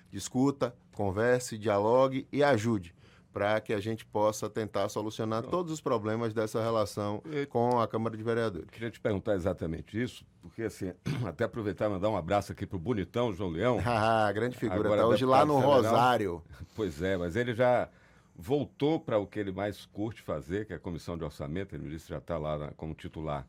Discuta, 0.09 0.73
converse, 0.93 1.57
dialogue 1.57 2.27
e 2.31 2.41
ajude 2.41 2.96
para 3.37 3.61
que 3.61 3.71
a 3.71 3.79
gente 3.79 4.03
possa 4.03 4.49
tentar 4.49 4.89
solucionar 4.89 5.43
todos 5.43 5.71
os 5.71 5.79
problemas 5.79 6.33
dessa 6.33 6.59
relação 6.59 7.21
com 7.49 7.79
a 7.79 7.87
Câmara 7.87 8.17
de 8.17 8.23
Vereadores. 8.23 8.67
Queria 8.71 8.89
te 8.89 8.99
perguntar 8.99 9.35
exatamente 9.35 10.01
isso, 10.01 10.25
porque 10.41 10.63
assim, 10.63 10.91
até 11.23 11.43
aproveitar 11.43 11.85
e 11.85 11.89
mandar 11.89 12.09
um 12.09 12.17
abraço 12.17 12.51
aqui 12.51 12.65
para 12.65 12.77
o 12.77 12.79
bonitão 12.79 13.31
João 13.31 13.51
Leão. 13.51 13.77
Ah, 14.09 14.31
grande 14.31 14.57
figura, 14.57 14.89
está 14.89 15.05
hoje 15.05 15.25
lá 15.25 15.45
no. 15.45 15.59
Rosário. 15.59 16.41
Pois 16.75 17.01
é, 17.01 17.15
mas 17.15 17.35
ele 17.35 17.53
já 17.53 17.89
voltou 18.35 18.99
para 18.99 19.19
o 19.19 19.27
que 19.27 19.39
ele 19.39 19.51
mais 19.51 19.85
curte 19.85 20.21
fazer, 20.21 20.65
que 20.65 20.73
é 20.73 20.75
a 20.75 20.79
Comissão 20.79 21.17
de 21.17 21.23
Orçamento, 21.23 21.75
ele 21.75 21.83
me 21.83 21.89
disse 21.89 22.05
que 22.05 22.11
já 22.11 22.17
está 22.17 22.37
lá 22.37 22.71
como 22.75 22.93
titular 22.95 23.47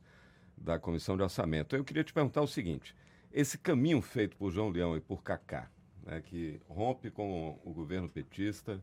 da 0.57 0.79
Comissão 0.79 1.17
de 1.17 1.23
Orçamento. 1.23 1.75
Eu 1.75 1.85
queria 1.85 2.05
te 2.05 2.13
perguntar 2.13 2.43
o 2.43 2.47
seguinte, 2.47 2.95
esse 3.33 3.57
caminho 3.57 4.03
feito 4.03 4.37
por 4.37 4.51
João 4.51 4.69
Leão 4.69 4.97
e 4.97 5.01
por 5.01 5.23
Cacá, 5.23 5.71
né, 6.05 6.21
que 6.21 6.61
rompe 6.69 7.11
com 7.11 7.59
o 7.65 7.73
governo 7.73 8.09
petista, 8.09 8.83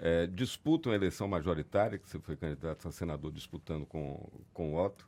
é, 0.00 0.26
disputam 0.26 0.92
a 0.92 0.94
eleição 0.94 1.28
majoritária, 1.28 1.98
que 1.98 2.08
você 2.08 2.18
foi 2.18 2.36
candidato 2.36 2.88
a 2.88 2.90
senador 2.90 3.30
disputando 3.30 3.84
com, 3.84 4.28
com 4.52 4.74
o 4.74 4.84
Otto, 4.84 5.06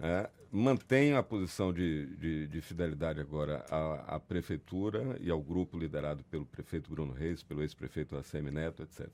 é, 0.00 0.30
mantém 0.52 1.14
a 1.14 1.22
posição 1.22 1.72
de, 1.72 2.06
de, 2.16 2.46
de 2.46 2.60
fidelidade 2.60 3.20
agora 3.20 3.64
à, 3.68 4.16
à, 4.16 4.20
prefeitura 4.20 5.16
e 5.20 5.30
ao 5.30 5.40
grupo 5.40 5.76
liderado 5.76 6.22
pelo 6.24 6.46
prefeito 6.46 6.90
Bruno 6.90 7.12
Reis, 7.12 7.42
pelo 7.42 7.60
ex-prefeito 7.62 8.16
ACM 8.16 8.50
Neto, 8.52 8.84
etc. 8.84 9.08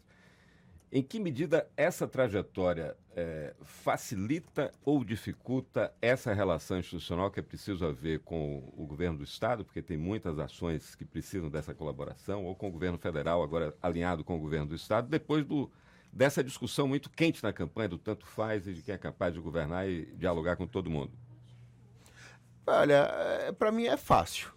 Em 0.91 1.03
que 1.03 1.19
medida 1.19 1.69
essa 1.77 2.07
trajetória 2.07 2.97
é, 3.17 3.55
facilita 3.61 4.71
ou 4.85 5.05
dificulta 5.05 5.93
essa 6.01 6.33
relação 6.33 6.79
institucional 6.79 7.31
que 7.31 7.41
é 7.41 7.43
preciso 7.43 7.85
haver 7.85 8.21
com 8.21 8.73
o 8.77 8.87
governo 8.87 9.19
do 9.19 9.25
Estado, 9.25 9.65
porque 9.65 9.83
tem 9.83 9.97
muitas 9.97 10.39
ações 10.39 10.95
que 10.95 11.05
precisam 11.05 11.51
dessa 11.51 11.75
colaboração, 11.75 12.45
ou 12.45 12.55
com 12.55 12.69
o 12.69 12.73
governo 12.73 12.99
federal, 12.99 13.43
agora 13.43 13.75
alinhado 13.83 14.23
com 14.23 14.37
o 14.37 14.41
governo 14.41 14.67
do 14.67 14.75
Estado, 14.77 15.09
depois 15.09 15.45
do, 15.45 15.71
dessa 16.13 16.43
discussão 16.43 16.87
muito 16.87 17.11
quente 17.11 17.43
na 17.43 17.53
campanha 17.53 17.89
do 17.89 17.99
tanto 17.99 18.25
faz 18.27 18.67
e 18.69 18.73
de 18.73 18.83
quem 18.83 18.95
é 18.95 18.99
capaz 18.99 19.35
de 19.35 19.41
governar 19.41 19.89
e 19.89 20.07
dialogar 20.15 20.57
com 20.57 20.67
todo 20.67 20.89
mundo? 20.89 21.13
Olha, 22.67 23.09
é, 23.45 23.53
para 23.53 23.73
mim 23.73 23.87
é 23.87 23.97
fácil. 23.97 24.53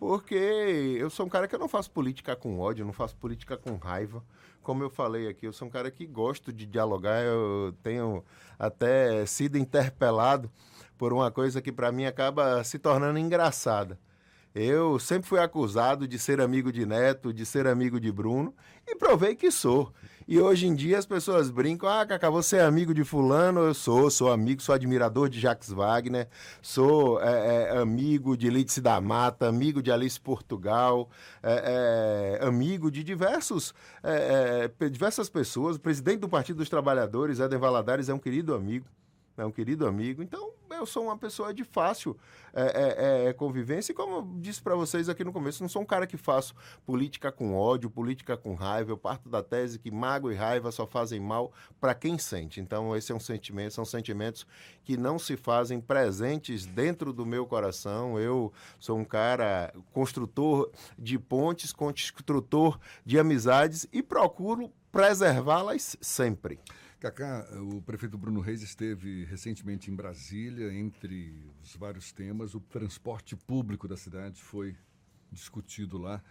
Porque 0.00 0.34
eu 0.34 1.08
sou 1.10 1.26
um 1.26 1.28
cara 1.28 1.46
que 1.46 1.54
eu 1.54 1.60
não 1.60 1.68
faço 1.68 1.90
política 1.92 2.34
com 2.34 2.58
ódio, 2.58 2.84
não 2.84 2.92
faço 2.92 3.14
política 3.16 3.56
com 3.56 3.76
raiva 3.76 4.24
como 4.62 4.82
eu 4.82 4.90
falei 4.90 5.28
aqui, 5.28 5.46
eu 5.46 5.52
sou 5.52 5.68
um 5.68 5.70
cara 5.70 5.90
que 5.90 6.06
gosto 6.06 6.52
de 6.52 6.66
dialogar, 6.66 7.22
eu 7.22 7.74
tenho 7.82 8.22
até 8.58 9.24
sido 9.26 9.56
interpelado 9.58 10.50
por 10.98 11.12
uma 11.12 11.30
coisa 11.30 11.62
que 11.62 11.72
para 11.72 11.90
mim 11.90 12.04
acaba 12.04 12.62
se 12.62 12.78
tornando 12.78 13.18
engraçada. 13.18 13.98
Eu 14.52 14.98
sempre 14.98 15.28
fui 15.28 15.38
acusado 15.38 16.08
de 16.08 16.18
ser 16.18 16.40
amigo 16.40 16.72
de 16.72 16.84
Neto, 16.84 17.32
de 17.32 17.46
ser 17.46 17.68
amigo 17.68 18.00
de 18.00 18.10
Bruno, 18.10 18.52
e 18.86 18.96
provei 18.96 19.36
que 19.36 19.48
sou. 19.48 19.92
E 20.26 20.40
hoje 20.40 20.66
em 20.66 20.74
dia 20.74 20.98
as 20.98 21.06
pessoas 21.06 21.50
brincam: 21.50 21.88
ah, 21.88 22.04
Cacá, 22.04 22.28
você 22.28 22.56
é 22.56 22.62
amigo 22.62 22.92
de 22.92 23.04
Fulano? 23.04 23.60
Eu 23.60 23.74
sou, 23.74 24.10
sou 24.10 24.32
amigo, 24.32 24.60
sou 24.60 24.74
admirador 24.74 25.28
de 25.28 25.38
Jacques 25.38 25.70
Wagner, 25.70 26.28
sou 26.60 27.22
é, 27.22 27.68
é, 27.74 27.78
amigo 27.78 28.36
de 28.36 28.50
Lídice 28.50 28.80
da 28.80 29.00
Mata, 29.00 29.46
amigo 29.46 29.80
de 29.80 29.92
Alice 29.92 30.20
Portugal, 30.20 31.08
é, 31.42 32.38
é 32.40 32.44
amigo 32.44 32.90
de 32.90 33.04
diversos, 33.04 33.72
é, 34.02 34.72
é, 34.80 34.88
diversas 34.88 35.28
pessoas. 35.28 35.76
O 35.76 35.80
presidente 35.80 36.20
do 36.20 36.28
Partido 36.28 36.56
dos 36.56 36.68
Trabalhadores, 36.68 37.38
Éden 37.38 37.58
Valadares, 37.58 38.08
é 38.08 38.14
um 38.14 38.18
querido 38.18 38.52
amigo 38.52 38.86
é 39.40 39.46
um 39.46 39.50
querido 39.50 39.86
amigo. 39.86 40.22
Então, 40.22 40.52
eu 40.70 40.86
sou 40.86 41.04
uma 41.04 41.16
pessoa 41.16 41.52
de 41.52 41.64
fácil 41.64 42.16
é, 42.52 43.24
é, 43.24 43.28
é 43.28 43.32
convivência. 43.32 43.92
E 43.92 43.94
como 43.94 44.16
eu 44.16 44.28
disse 44.38 44.60
para 44.60 44.74
vocês 44.74 45.08
aqui 45.08 45.24
no 45.24 45.32
começo, 45.32 45.62
não 45.62 45.68
sou 45.68 45.82
um 45.82 45.86
cara 45.86 46.06
que 46.06 46.16
faço 46.16 46.54
política 46.84 47.32
com 47.32 47.54
ódio, 47.54 47.90
política 47.90 48.36
com 48.36 48.54
raiva. 48.54 48.90
Eu 48.90 48.98
parto 48.98 49.28
da 49.28 49.42
tese 49.42 49.78
que 49.78 49.90
mágoa 49.90 50.32
e 50.32 50.36
raiva 50.36 50.70
só 50.70 50.86
fazem 50.86 51.20
mal 51.20 51.52
para 51.80 51.94
quem 51.94 52.18
sente. 52.18 52.60
Então, 52.60 52.94
esse 52.94 53.12
é 53.12 53.14
um 53.14 53.20
sentimento, 53.20 53.72
são 53.72 53.84
sentimentos 53.84 54.46
que 54.84 54.96
não 54.96 55.18
se 55.18 55.36
fazem 55.36 55.80
presentes 55.80 56.66
dentro 56.66 57.12
do 57.12 57.24
meu 57.24 57.46
coração. 57.46 58.18
Eu 58.18 58.52
sou 58.78 58.98
um 58.98 59.04
cara 59.04 59.72
construtor 59.92 60.70
de 60.98 61.18
pontes, 61.18 61.72
construtor 61.72 62.78
de 63.04 63.18
amizades 63.18 63.86
e 63.92 64.02
procuro 64.02 64.70
preservá-las 64.92 65.96
sempre. 66.00 66.58
Cacá, 67.00 67.48
o 67.72 67.80
prefeito 67.80 68.18
Bruno 68.18 68.40
Reis 68.40 68.60
esteve 68.60 69.24
recentemente 69.24 69.90
em 69.90 69.94
Brasília. 69.94 70.70
Entre 70.70 71.50
os 71.62 71.74
vários 71.74 72.12
temas, 72.12 72.54
o 72.54 72.60
transporte 72.60 73.34
público 73.34 73.88
da 73.88 73.96
cidade 73.96 74.42
foi 74.42 74.76
discutido 75.32 75.96
lá. 75.96 76.22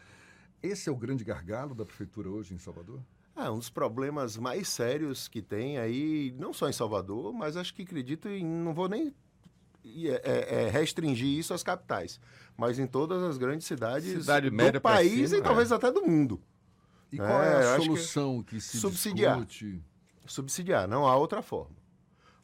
Esse 0.62 0.88
é 0.88 0.92
o 0.92 0.96
grande 0.96 1.24
gargalo 1.24 1.74
da 1.74 1.84
prefeitura 1.84 2.30
hoje 2.30 2.54
em 2.54 2.60
Salvador? 2.60 3.02
É 3.36 3.50
um 3.50 3.58
dos 3.58 3.72
problemas 3.72 4.38
mais 4.38 4.70
sérios 4.70 5.28
que 5.28 5.42
tem 5.42 5.80
aí, 5.80 6.36
não 6.38 6.54
só 6.54 6.70
em 6.70 6.74
Salvador, 6.74 7.34
mas 7.34 7.58
acho 7.58 7.74
que 7.74 7.82
acredito 7.82 8.30
e 8.30 8.44
não 8.44 8.74
vou 8.74 8.88
nem 8.88 9.12
é, 9.84 10.22
é, 10.24 10.64
é, 10.66 10.70
restringir 10.70 11.40
isso 11.40 11.52
às 11.52 11.64
capitais, 11.64 12.20
mas 12.56 12.78
em 12.78 12.86
todas 12.86 13.24
as 13.24 13.40
grandes 13.40 13.66
cidades 13.66 14.12
Cidade 14.12 14.52
do 14.52 14.82
país 14.82 15.30
cima, 15.30 15.40
e 15.40 15.44
talvez 15.44 15.72
é. 15.72 15.76
até 15.76 15.92
do 15.92 16.06
mundo. 16.06 16.40
E 17.12 17.18
qual 17.18 17.42
é, 17.42 17.64
é 17.64 17.76
a 17.76 17.78
solução 17.78 18.44
que, 18.44 18.56
que, 18.56 18.62
se 18.62 18.78
subsidiar. 18.78 19.38
discute? 19.38 19.82
Subsidiar, 20.32 20.88
não 20.88 21.08
há 21.08 21.16
outra 21.16 21.42
forma. 21.42 21.80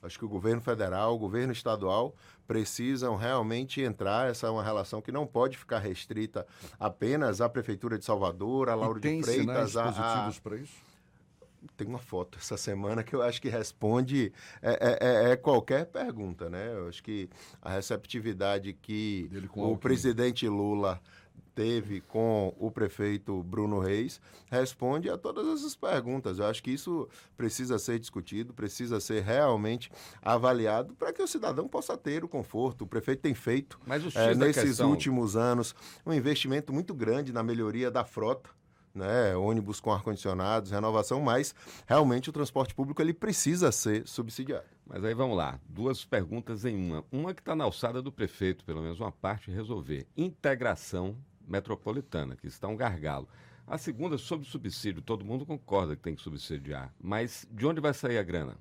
Acho 0.06 0.20
que 0.20 0.26
o 0.26 0.30
governo 0.30 0.62
federal, 0.62 1.16
o 1.16 1.18
governo 1.18 1.52
estadual 1.52 2.16
precisam 2.48 3.16
realmente 3.16 3.82
entrar. 3.82 4.30
Essa 4.30 4.48
é 4.48 4.50
uma 4.50 4.64
relação 4.64 5.02
que 5.02 5.12
não 5.12 5.26
pode 5.26 5.58
ficar 5.58 5.80
restrita 5.80 6.46
apenas 6.80 7.42
à 7.42 7.50
Prefeitura 7.50 7.98
de 7.98 8.06
Salvador, 8.06 8.70
a 8.70 8.76
Lauro 8.76 9.00
de 9.00 9.24
Freitas. 9.24 9.76
a, 9.76 9.92
positivos 9.92 10.40
para 10.40 10.58
isso? 10.58 10.86
Tem 11.76 11.88
uma 11.88 11.98
foto 11.98 12.38
essa 12.38 12.58
semana 12.58 13.04
que 13.04 13.16
eu 13.16 13.24
acho 13.24 13.42
que 13.42 13.50
responde 13.50 14.32
é, 14.62 14.72
é, 14.72 15.30
é, 15.30 15.32
é 15.32 15.36
qualquer 15.36 15.88
pergunta, 15.88 16.48
né? 16.48 16.72
Eu 16.76 16.88
acho 16.88 17.02
que 17.02 17.28
a 17.60 17.72
receptividade 17.72 18.74
que 18.74 19.28
o 19.56 19.76
presidente 19.76 20.48
Lula 20.48 21.02
teve 21.56 22.02
com 22.02 22.54
o 22.60 22.70
prefeito 22.70 23.42
Bruno 23.44 23.80
Reis 23.80 24.20
responde 24.52 25.10
a 25.10 25.18
todas 25.18 25.48
essas 25.48 25.76
perguntas. 25.76 26.38
Eu 26.38 26.46
acho 26.46 26.62
que 26.62 26.72
isso 26.72 27.08
precisa 27.38 27.80
ser 27.80 27.98
discutido, 27.98 28.54
precisa 28.54 29.00
ser 29.00 29.24
realmente 29.24 29.90
avaliado 30.22 30.94
para 30.94 31.14
que 31.14 31.24
o 31.24 31.28
cidadão 31.28 31.68
possa 31.68 31.98
ter 31.98 32.24
o 32.24 32.28
conforto. 32.28 32.84
O 32.84 32.88
prefeito 32.88 33.22
tem 33.22 33.34
feito, 33.34 33.80
é, 34.16 34.36
nesses 34.36 34.64
questão... 34.64 34.90
últimos 34.90 35.36
anos, 35.36 35.74
um 36.06 36.14
investimento 36.14 36.74
muito 36.74 36.94
grande 36.94 37.32
na 37.32 37.42
melhoria 37.42 37.90
da 37.90 38.04
frota 38.04 38.50
né, 38.96 39.36
ônibus 39.36 39.82
com 39.82 39.92
ar-condicionados, 39.92 40.72
renovação, 40.72 41.20
mas 41.20 41.54
realmente 41.86 42.30
o 42.30 42.34
transporte 42.34 42.74
público 42.74 43.02
ele 43.02 43.14
precisa 43.14 43.72
ser 43.72 44.08
subsidiado. 44.08 44.64
Mas 44.88 45.04
aí 45.04 45.14
vamos 45.14 45.36
lá, 45.36 45.60
duas 45.68 46.06
perguntas 46.06 46.64
em 46.64 46.76
uma. 46.76 47.04
Uma 47.12 47.34
que 47.34 47.42
está 47.42 47.56
na 47.56 47.66
alçada 47.66 48.02
do 48.02 48.12
prefeito, 48.12 48.64
pelo 48.64 48.82
menos 48.82 49.00
uma 49.00 49.12
parte, 49.12 49.52
resolver. 49.52 50.08
Integração 50.16 51.18
metropolitana, 51.48 52.36
que 52.36 52.48
está 52.48 52.68
um 52.68 52.76
gargalo. 52.76 53.28
A 53.68 53.78
segunda, 53.78 54.18
sobre 54.18 54.48
subsídio, 54.48 55.02
todo 55.02 55.26
mundo 55.26 55.46
concorda 55.46 55.96
que 55.96 56.02
tem 56.02 56.16
que 56.16 56.22
subsidiar, 56.22 56.94
mas 57.02 57.48
de 57.52 57.66
onde 57.66 57.82
vai 57.82 57.94
sair 57.94 58.18
a 58.18 58.24
grana? 58.24 58.56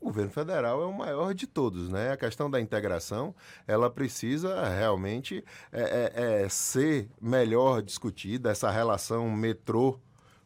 O 0.00 0.06
governo 0.06 0.30
federal 0.30 0.82
é 0.82 0.86
o 0.86 0.92
maior 0.92 1.34
de 1.34 1.46
todos, 1.46 1.88
né? 1.88 2.12
A 2.12 2.16
questão 2.16 2.48
da 2.48 2.60
integração, 2.60 3.34
ela 3.66 3.90
precisa 3.90 4.68
realmente 4.68 5.42
é, 5.72 6.12
é, 6.14 6.42
é 6.44 6.48
ser 6.48 7.08
melhor 7.20 7.82
discutida, 7.82 8.50
essa 8.50 8.70
relação 8.70 9.28
metrô 9.30 9.98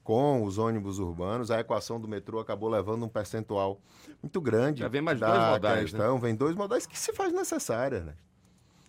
com 0.03 0.43
os 0.45 0.57
ônibus 0.57 0.99
urbanos, 0.99 1.51
a 1.51 1.61
equação 1.61 2.01
do 2.01 2.09
metrô 2.09 2.41
acabou 2.41 2.69
levando 2.69 3.05
um 3.05 3.09
percentual 3.09 3.81
muito 4.23 4.41
grande 4.41 4.81
Já 4.81 4.89
vem 4.89 5.03
mais 5.03 5.21
dois 5.21 5.33
modais, 5.33 5.77
né? 5.77 5.83
questão, 5.83 6.15
né? 6.15 6.21
vem 6.21 6.35
dois 6.35 6.57
modais 6.57 6.87
que 6.87 6.99
se 6.99 7.13
faz 7.13 7.33
necessária, 7.33 8.01
né? 8.01 8.15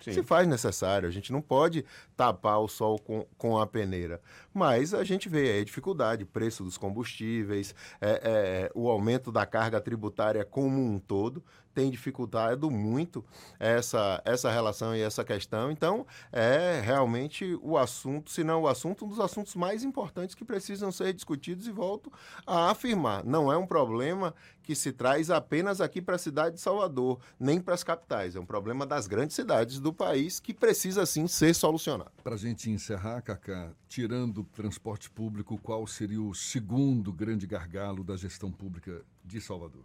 Sim. 0.02 0.14
Se 0.14 0.24
faz 0.24 0.48
necessário, 0.48 1.08
a 1.08 1.12
gente 1.12 1.32
não 1.32 1.42
pode 1.42 1.86
tapar 2.16 2.60
o 2.60 2.68
sol 2.68 3.00
com, 3.00 3.26
com 3.38 3.58
a 3.58 3.68
peneira. 3.68 4.20
Mas 4.54 4.94
a 4.94 5.04
gente 5.04 5.30
vê 5.30 5.52
aí 5.52 5.62
a 5.62 5.66
dificuldade, 5.66 6.26
preço 6.26 6.64
dos 6.64 6.78
combustíveis, 6.78 7.76
é, 8.00 8.10
é, 8.24 8.72
o 8.74 8.90
aumento 8.90 9.32
da 9.32 9.46
carga 9.46 9.80
tributária 9.80 10.44
como 10.44 10.82
um 10.82 11.00
todo 11.00 11.44
tem 11.74 11.90
dificultado 11.90 12.70
muito 12.70 13.24
essa, 13.60 14.22
essa 14.26 14.52
relação 14.52 14.96
e 14.96 15.02
essa 15.02 15.24
questão. 15.24 15.72
Então, 15.72 16.06
é 16.32 16.82
realmente 16.84 17.58
o 17.62 17.78
assunto, 17.78 18.32
se 18.32 18.44
não 18.44 18.64
o 18.64 18.68
assunto, 18.68 19.06
um 19.06 19.10
dos 19.10 19.20
assuntos 19.20 19.56
mais 19.56 19.84
importantes 19.84 20.36
que 20.36 20.46
precisam 20.46 20.92
ser 20.92 21.14
discutidos 21.14 21.68
e 21.68 21.72
volto 21.72 22.12
a 22.46 22.72
afirmar. 22.72 23.24
Não 23.24 23.52
é 23.52 23.58
um 23.58 23.66
problema 23.66 24.34
que 24.64 24.76
se 24.76 24.92
traz 24.92 25.30
apenas 25.30 25.82
aqui 25.82 26.02
para 26.02 26.16
a 26.16 26.20
cidade 26.20 26.56
de 26.56 26.62
Salvador, 26.62 27.20
nem 27.40 27.60
para 27.60 27.74
as 27.74 27.84
capitais. 27.84 28.36
É 28.36 28.40
um 28.40 28.46
problema 28.46 28.86
das 28.86 29.08
grandes 29.08 29.36
cidades 29.36 29.80
do 29.80 29.92
país 29.92 30.40
que 30.40 30.54
precisa, 30.54 31.06
sim, 31.06 31.28
ser 31.28 31.54
solucionado. 31.54 32.12
Para 32.24 32.36
a 32.36 32.38
gente 32.38 32.70
encerrar, 32.70 33.22
Cacá, 33.22 33.72
tirando 33.88 34.42
o 34.42 34.44
transporte 34.44 35.10
público, 35.10 35.58
qual 35.58 35.86
seria 35.88 36.22
o 36.22 36.34
segundo 36.34 37.12
grande 37.12 37.48
gargalo 37.48 38.04
da 38.04 38.16
gestão 38.16 38.52
pública 38.52 39.02
de 39.24 39.42
Salvador? 39.42 39.84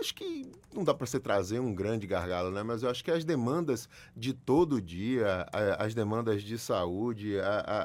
Acho 0.00 0.14
que 0.14 0.52
não 0.76 0.84
dá 0.84 0.92
para 0.92 1.06
você 1.06 1.18
trazer 1.18 1.58
um 1.58 1.74
grande 1.74 2.06
gargalo, 2.06 2.50
né? 2.50 2.62
Mas 2.62 2.82
eu 2.82 2.90
acho 2.90 3.02
que 3.02 3.10
as 3.10 3.24
demandas 3.24 3.88
de 4.14 4.34
todo 4.34 4.80
dia, 4.80 5.46
as 5.78 5.94
demandas 5.94 6.42
de 6.42 6.58
saúde, 6.58 7.34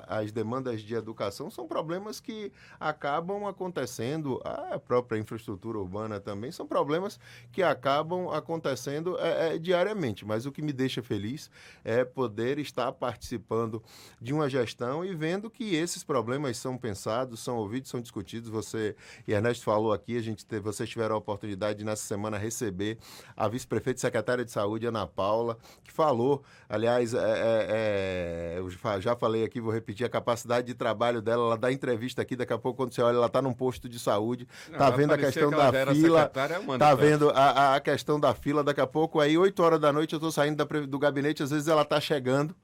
as 0.07 0.31
demandas 0.31 0.81
de 0.81 0.93
educação 0.93 1.49
são 1.49 1.67
problemas 1.67 2.19
que 2.19 2.51
acabam 2.79 3.45
acontecendo. 3.45 4.41
A 4.43 4.77
própria 4.77 5.17
infraestrutura 5.17 5.79
urbana 5.79 6.19
também 6.19 6.51
são 6.51 6.67
problemas 6.67 7.19
que 7.51 7.63
acabam 7.63 8.29
acontecendo 8.29 9.17
é, 9.19 9.55
é, 9.55 9.57
diariamente. 9.57 10.25
Mas 10.25 10.45
o 10.45 10.51
que 10.51 10.61
me 10.61 10.73
deixa 10.73 11.01
feliz 11.01 11.49
é 11.83 12.03
poder 12.03 12.59
estar 12.59 12.91
participando 12.91 13.81
de 14.19 14.33
uma 14.33 14.49
gestão 14.49 15.05
e 15.05 15.15
vendo 15.15 15.49
que 15.49 15.75
esses 15.75 16.03
problemas 16.03 16.57
são 16.57 16.77
pensados, 16.77 17.39
são 17.39 17.57
ouvidos, 17.57 17.89
são 17.89 18.01
discutidos. 18.01 18.49
Você 18.49 18.95
e 19.25 19.31
Ernesto 19.31 19.63
falou 19.63 19.93
aqui, 19.93 20.17
a 20.17 20.21
gente 20.21 20.45
teve, 20.45 20.61
vocês 20.61 20.89
tiveram 20.89 21.15
a 21.15 21.17
oportunidade 21.17 21.80
de 21.81 21.85
nessa 21.85 22.03
semana 22.03 22.37
receber 22.37 22.97
a 23.35 23.47
vice-prefeita 23.47 23.97
e 23.97 24.01
secretária 24.01 24.45
de 24.45 24.51
saúde, 24.51 24.85
Ana 24.85 25.05
Paula, 25.05 25.57
que 25.83 25.91
falou, 25.91 26.43
aliás, 26.69 27.13
é, 27.13 27.17
é, 27.17 27.67
é, 27.69 28.59
eu 28.59 28.69
já 29.01 29.15
falei 29.15 29.43
aqui, 29.43 29.59
vou 29.59 29.73
repetir, 29.73 30.05
a 30.05 30.09
capacidade 30.09 30.67
de 30.67 30.73
trabalho 30.73 31.21
dela, 31.21 31.43
ela 31.43 31.57
dá 31.57 31.71
entrevista 31.71 32.21
aqui, 32.21 32.35
daqui 32.35 32.53
a 32.53 32.57
pouco 32.57 32.77
quando 32.77 32.93
você 32.93 33.01
olha, 33.01 33.15
ela 33.15 33.25
está 33.25 33.41
num 33.41 33.53
posto 33.53 33.89
de 33.89 33.99
saúde, 33.99 34.47
está 34.71 34.89
vendo 34.89 35.13
a 35.13 35.17
questão 35.17 35.49
que 35.49 35.55
da 35.55 35.71
fila, 35.93 36.31
está 36.73 36.95
vendo 36.95 37.29
a, 37.31 37.75
a, 37.75 37.79
questão 37.79 38.19
da 38.19 38.33
fila, 38.33 38.63
daqui 38.63 38.81
a 38.81 38.87
pouco, 38.87 39.19
aí 39.19 39.37
8 39.37 39.61
horas 39.61 39.79
da 39.79 39.91
noite 39.91 40.13
eu 40.13 40.17
estou 40.17 40.31
saindo 40.31 40.57
da, 40.57 40.79
do 40.85 40.99
gabinete, 40.99 41.43
às 41.43 41.51
vezes 41.51 41.67
ela 41.67 41.81
está 41.81 41.99
chegando, 41.99 42.55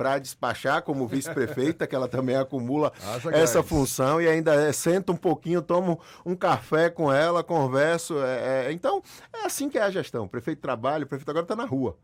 para 0.00 0.18
despachar 0.18 0.80
como 0.80 1.06
vice-prefeita, 1.06 1.86
que 1.86 1.94
ela 1.94 2.08
também 2.08 2.34
acumula 2.34 2.90
essa 3.34 3.62
função, 3.62 4.18
e 4.18 4.26
ainda 4.26 4.54
é, 4.54 4.72
sento 4.72 5.12
um 5.12 5.16
pouquinho, 5.16 5.60
tomo 5.60 6.00
um 6.24 6.34
café 6.34 6.88
com 6.88 7.12
ela, 7.12 7.44
converso. 7.44 8.16
É, 8.18 8.68
é, 8.68 8.72
então, 8.72 9.02
é 9.30 9.44
assim 9.44 9.68
que 9.68 9.76
é 9.76 9.82
a 9.82 9.90
gestão. 9.90 10.24
O 10.24 10.28
prefeito 10.28 10.62
trabalha, 10.62 11.04
o 11.04 11.06
prefeito 11.06 11.28
agora 11.28 11.44
está 11.44 11.54
na 11.54 11.66
rua. 11.66 11.98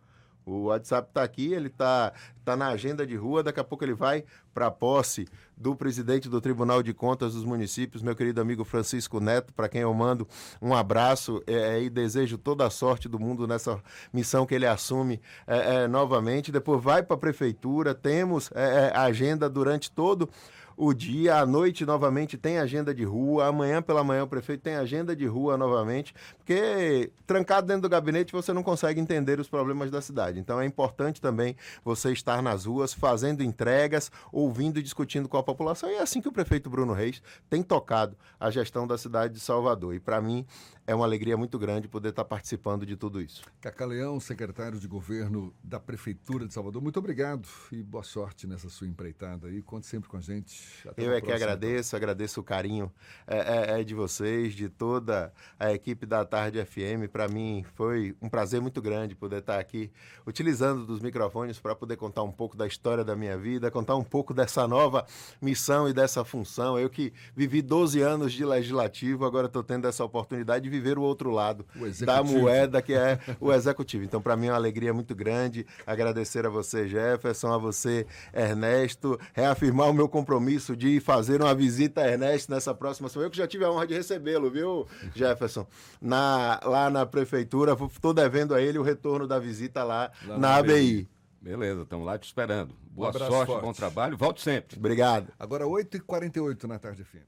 O 0.46 0.66
WhatsApp 0.66 1.08
está 1.08 1.24
aqui, 1.24 1.52
ele 1.52 1.66
está 1.66 2.12
tá 2.44 2.56
na 2.56 2.68
agenda 2.68 3.04
de 3.04 3.16
rua, 3.16 3.42
daqui 3.42 3.58
a 3.58 3.64
pouco 3.64 3.84
ele 3.84 3.94
vai 3.94 4.24
para 4.54 4.68
a 4.68 4.70
posse 4.70 5.26
do 5.56 5.74
presidente 5.74 6.28
do 6.28 6.40
Tribunal 6.40 6.84
de 6.84 6.94
Contas 6.94 7.34
dos 7.34 7.44
Municípios, 7.44 8.00
meu 8.00 8.14
querido 8.14 8.40
amigo 8.40 8.64
Francisco 8.64 9.18
Neto, 9.18 9.52
para 9.52 9.68
quem 9.68 9.80
eu 9.80 9.92
mando 9.92 10.28
um 10.62 10.72
abraço 10.72 11.42
é, 11.48 11.82
e 11.82 11.90
desejo 11.90 12.38
toda 12.38 12.64
a 12.64 12.70
sorte 12.70 13.08
do 13.08 13.18
mundo 13.18 13.44
nessa 13.44 13.82
missão 14.12 14.46
que 14.46 14.54
ele 14.54 14.66
assume 14.66 15.20
é, 15.48 15.82
é, 15.82 15.88
novamente. 15.88 16.52
Depois 16.52 16.80
vai 16.80 17.02
para 17.02 17.16
a 17.16 17.18
prefeitura, 17.18 17.92
temos 17.92 18.48
é, 18.54 18.92
é, 18.92 18.96
agenda 18.96 19.50
durante 19.50 19.90
todo 19.90 20.28
o 20.28 20.30
dia, 20.92 21.36
à 21.36 21.46
noite 21.46 21.86
novamente 21.86 22.36
tem 22.36 22.58
agenda 22.58 22.94
de 22.94 23.02
rua, 23.02 23.46
amanhã 23.46 23.80
pela 23.80 24.04
manhã 24.04 24.24
o 24.24 24.28
prefeito 24.28 24.62
tem 24.62 24.74
agenda 24.74 25.16
de 25.16 25.26
rua 25.26 25.56
novamente, 25.56 26.14
porque 26.36 27.10
trancado 27.26 27.66
dentro 27.66 27.82
do 27.82 27.88
gabinete 27.88 28.32
você 28.32 28.52
não 28.52 28.62
consegue 28.62 29.00
entender 29.00 29.40
os 29.40 29.48
problemas 29.48 29.90
da 29.90 30.00
cidade. 30.02 30.38
Então 30.38 30.60
é 30.60 30.66
importante 30.66 31.20
também 31.20 31.56
você 31.84 32.12
estar 32.12 32.42
nas 32.42 32.66
ruas 32.66 32.92
fazendo 32.92 33.42
entregas, 33.42 34.10
ouvindo 34.30 34.78
e 34.78 34.82
discutindo 34.82 35.28
com 35.28 35.36
a 35.36 35.42
população. 35.42 35.90
E 35.90 35.94
é 35.94 36.02
assim 36.02 36.20
que 36.20 36.28
o 36.28 36.32
prefeito 36.32 36.68
Bruno 36.68 36.92
Reis 36.92 37.22
tem 37.48 37.62
tocado 37.62 38.16
a 38.38 38.50
gestão 38.50 38.86
da 38.86 38.98
cidade 38.98 39.34
de 39.34 39.40
Salvador. 39.40 39.94
E 39.94 40.00
para 40.00 40.20
mim 40.20 40.44
é 40.86 40.94
uma 40.94 41.04
alegria 41.04 41.36
muito 41.36 41.58
grande 41.58 41.88
poder 41.88 42.10
estar 42.10 42.24
participando 42.24 42.86
de 42.86 42.96
tudo 42.96 43.20
isso. 43.20 43.42
Cacá 43.60 43.84
Leão, 43.84 44.20
secretário 44.20 44.78
de 44.78 44.86
governo 44.86 45.52
da 45.62 45.80
Prefeitura 45.80 46.46
de 46.46 46.54
Salvador, 46.54 46.80
muito 46.80 46.98
obrigado 46.98 47.48
e 47.72 47.82
boa 47.82 48.04
sorte 48.04 48.46
nessa 48.46 48.68
sua 48.68 48.86
empreitada 48.86 49.48
aí. 49.48 49.62
Conte 49.62 49.86
sempre 49.86 50.08
com 50.08 50.16
a 50.16 50.20
gente. 50.20 50.65
Até 50.86 51.04
Eu 51.04 51.12
é 51.12 51.20
que 51.20 51.32
agradeço, 51.32 51.90
então. 51.90 51.98
agradeço 51.98 52.40
o 52.40 52.44
carinho 52.44 52.92
é, 53.26 53.36
é, 53.36 53.80
é, 53.80 53.84
de 53.84 53.94
vocês, 53.94 54.54
de 54.54 54.68
toda 54.68 55.32
a 55.58 55.72
equipe 55.72 56.06
da 56.06 56.24
Tarde 56.24 56.64
FM. 56.64 57.10
Para 57.10 57.28
mim 57.28 57.64
foi 57.74 58.14
um 58.20 58.28
prazer 58.28 58.60
muito 58.60 58.80
grande 58.82 59.14
poder 59.14 59.38
estar 59.38 59.58
aqui 59.58 59.90
utilizando 60.26 60.86
dos 60.86 61.00
microfones 61.00 61.58
para 61.58 61.74
poder 61.74 61.96
contar 61.96 62.22
um 62.22 62.32
pouco 62.32 62.56
da 62.56 62.66
história 62.66 63.04
da 63.04 63.14
minha 63.14 63.36
vida, 63.36 63.70
contar 63.70 63.96
um 63.96 64.04
pouco 64.04 64.34
dessa 64.34 64.66
nova 64.66 65.06
missão 65.40 65.88
e 65.88 65.92
dessa 65.92 66.24
função. 66.24 66.78
Eu 66.78 66.90
que 66.90 67.12
vivi 67.34 67.62
12 67.62 68.00
anos 68.00 68.32
de 68.32 68.44
legislativo, 68.44 69.24
agora 69.24 69.46
estou 69.46 69.62
tendo 69.62 69.86
essa 69.86 70.04
oportunidade 70.04 70.64
de 70.64 70.70
viver 70.70 70.98
o 70.98 71.02
outro 71.02 71.30
lado 71.30 71.64
o 71.76 72.04
da 72.04 72.22
moeda, 72.22 72.82
que 72.82 72.94
é 72.94 73.18
o 73.40 73.52
executivo. 73.52 74.04
Então, 74.04 74.20
para 74.20 74.36
mim 74.36 74.46
é 74.46 74.50
uma 74.50 74.56
alegria 74.56 74.92
muito 74.92 75.14
grande 75.14 75.66
agradecer 75.86 76.46
a 76.46 76.50
você, 76.50 76.88
Jefferson, 76.88 77.52
a 77.52 77.58
você, 77.58 78.06
Ernesto, 78.32 79.18
reafirmar 79.32 79.88
o 79.90 79.92
meu 79.92 80.08
compromisso 80.08 80.55
de 80.76 81.00
fazer 81.00 81.42
uma 81.42 81.54
visita 81.54 82.02
a 82.02 82.08
Ernesto 82.10 82.52
nessa 82.52 82.74
próxima 82.74 83.08
semana. 83.08 83.26
Eu 83.26 83.30
que 83.30 83.36
já 83.36 83.46
tive 83.46 83.64
a 83.64 83.70
honra 83.70 83.86
de 83.86 83.94
recebê-lo, 83.94 84.50
viu, 84.50 84.86
Jefferson? 85.14 85.66
Na, 86.00 86.60
lá 86.64 86.88
na 86.90 87.04
prefeitura, 87.04 87.76
estou 87.90 88.14
devendo 88.14 88.54
a 88.54 88.60
ele 88.60 88.78
o 88.78 88.82
retorno 88.82 89.26
da 89.26 89.38
visita 89.38 89.82
lá, 89.84 90.10
lá 90.26 90.38
na 90.38 90.56
ABI. 90.56 90.72
ABI. 90.72 91.08
Beleza, 91.40 91.82
estamos 91.82 92.06
lá 92.06 92.18
te 92.18 92.24
esperando. 92.24 92.74
Boa 92.90 93.10
um 93.10 93.12
sorte, 93.12 93.46
forte. 93.46 93.62
bom 93.62 93.72
trabalho. 93.72 94.16
Volte 94.16 94.42
sempre. 94.42 94.78
Obrigado. 94.78 95.32
Agora 95.38 95.64
8h48 95.64 96.64
na 96.64 96.78
tarde 96.78 97.04
fim. 97.04 97.20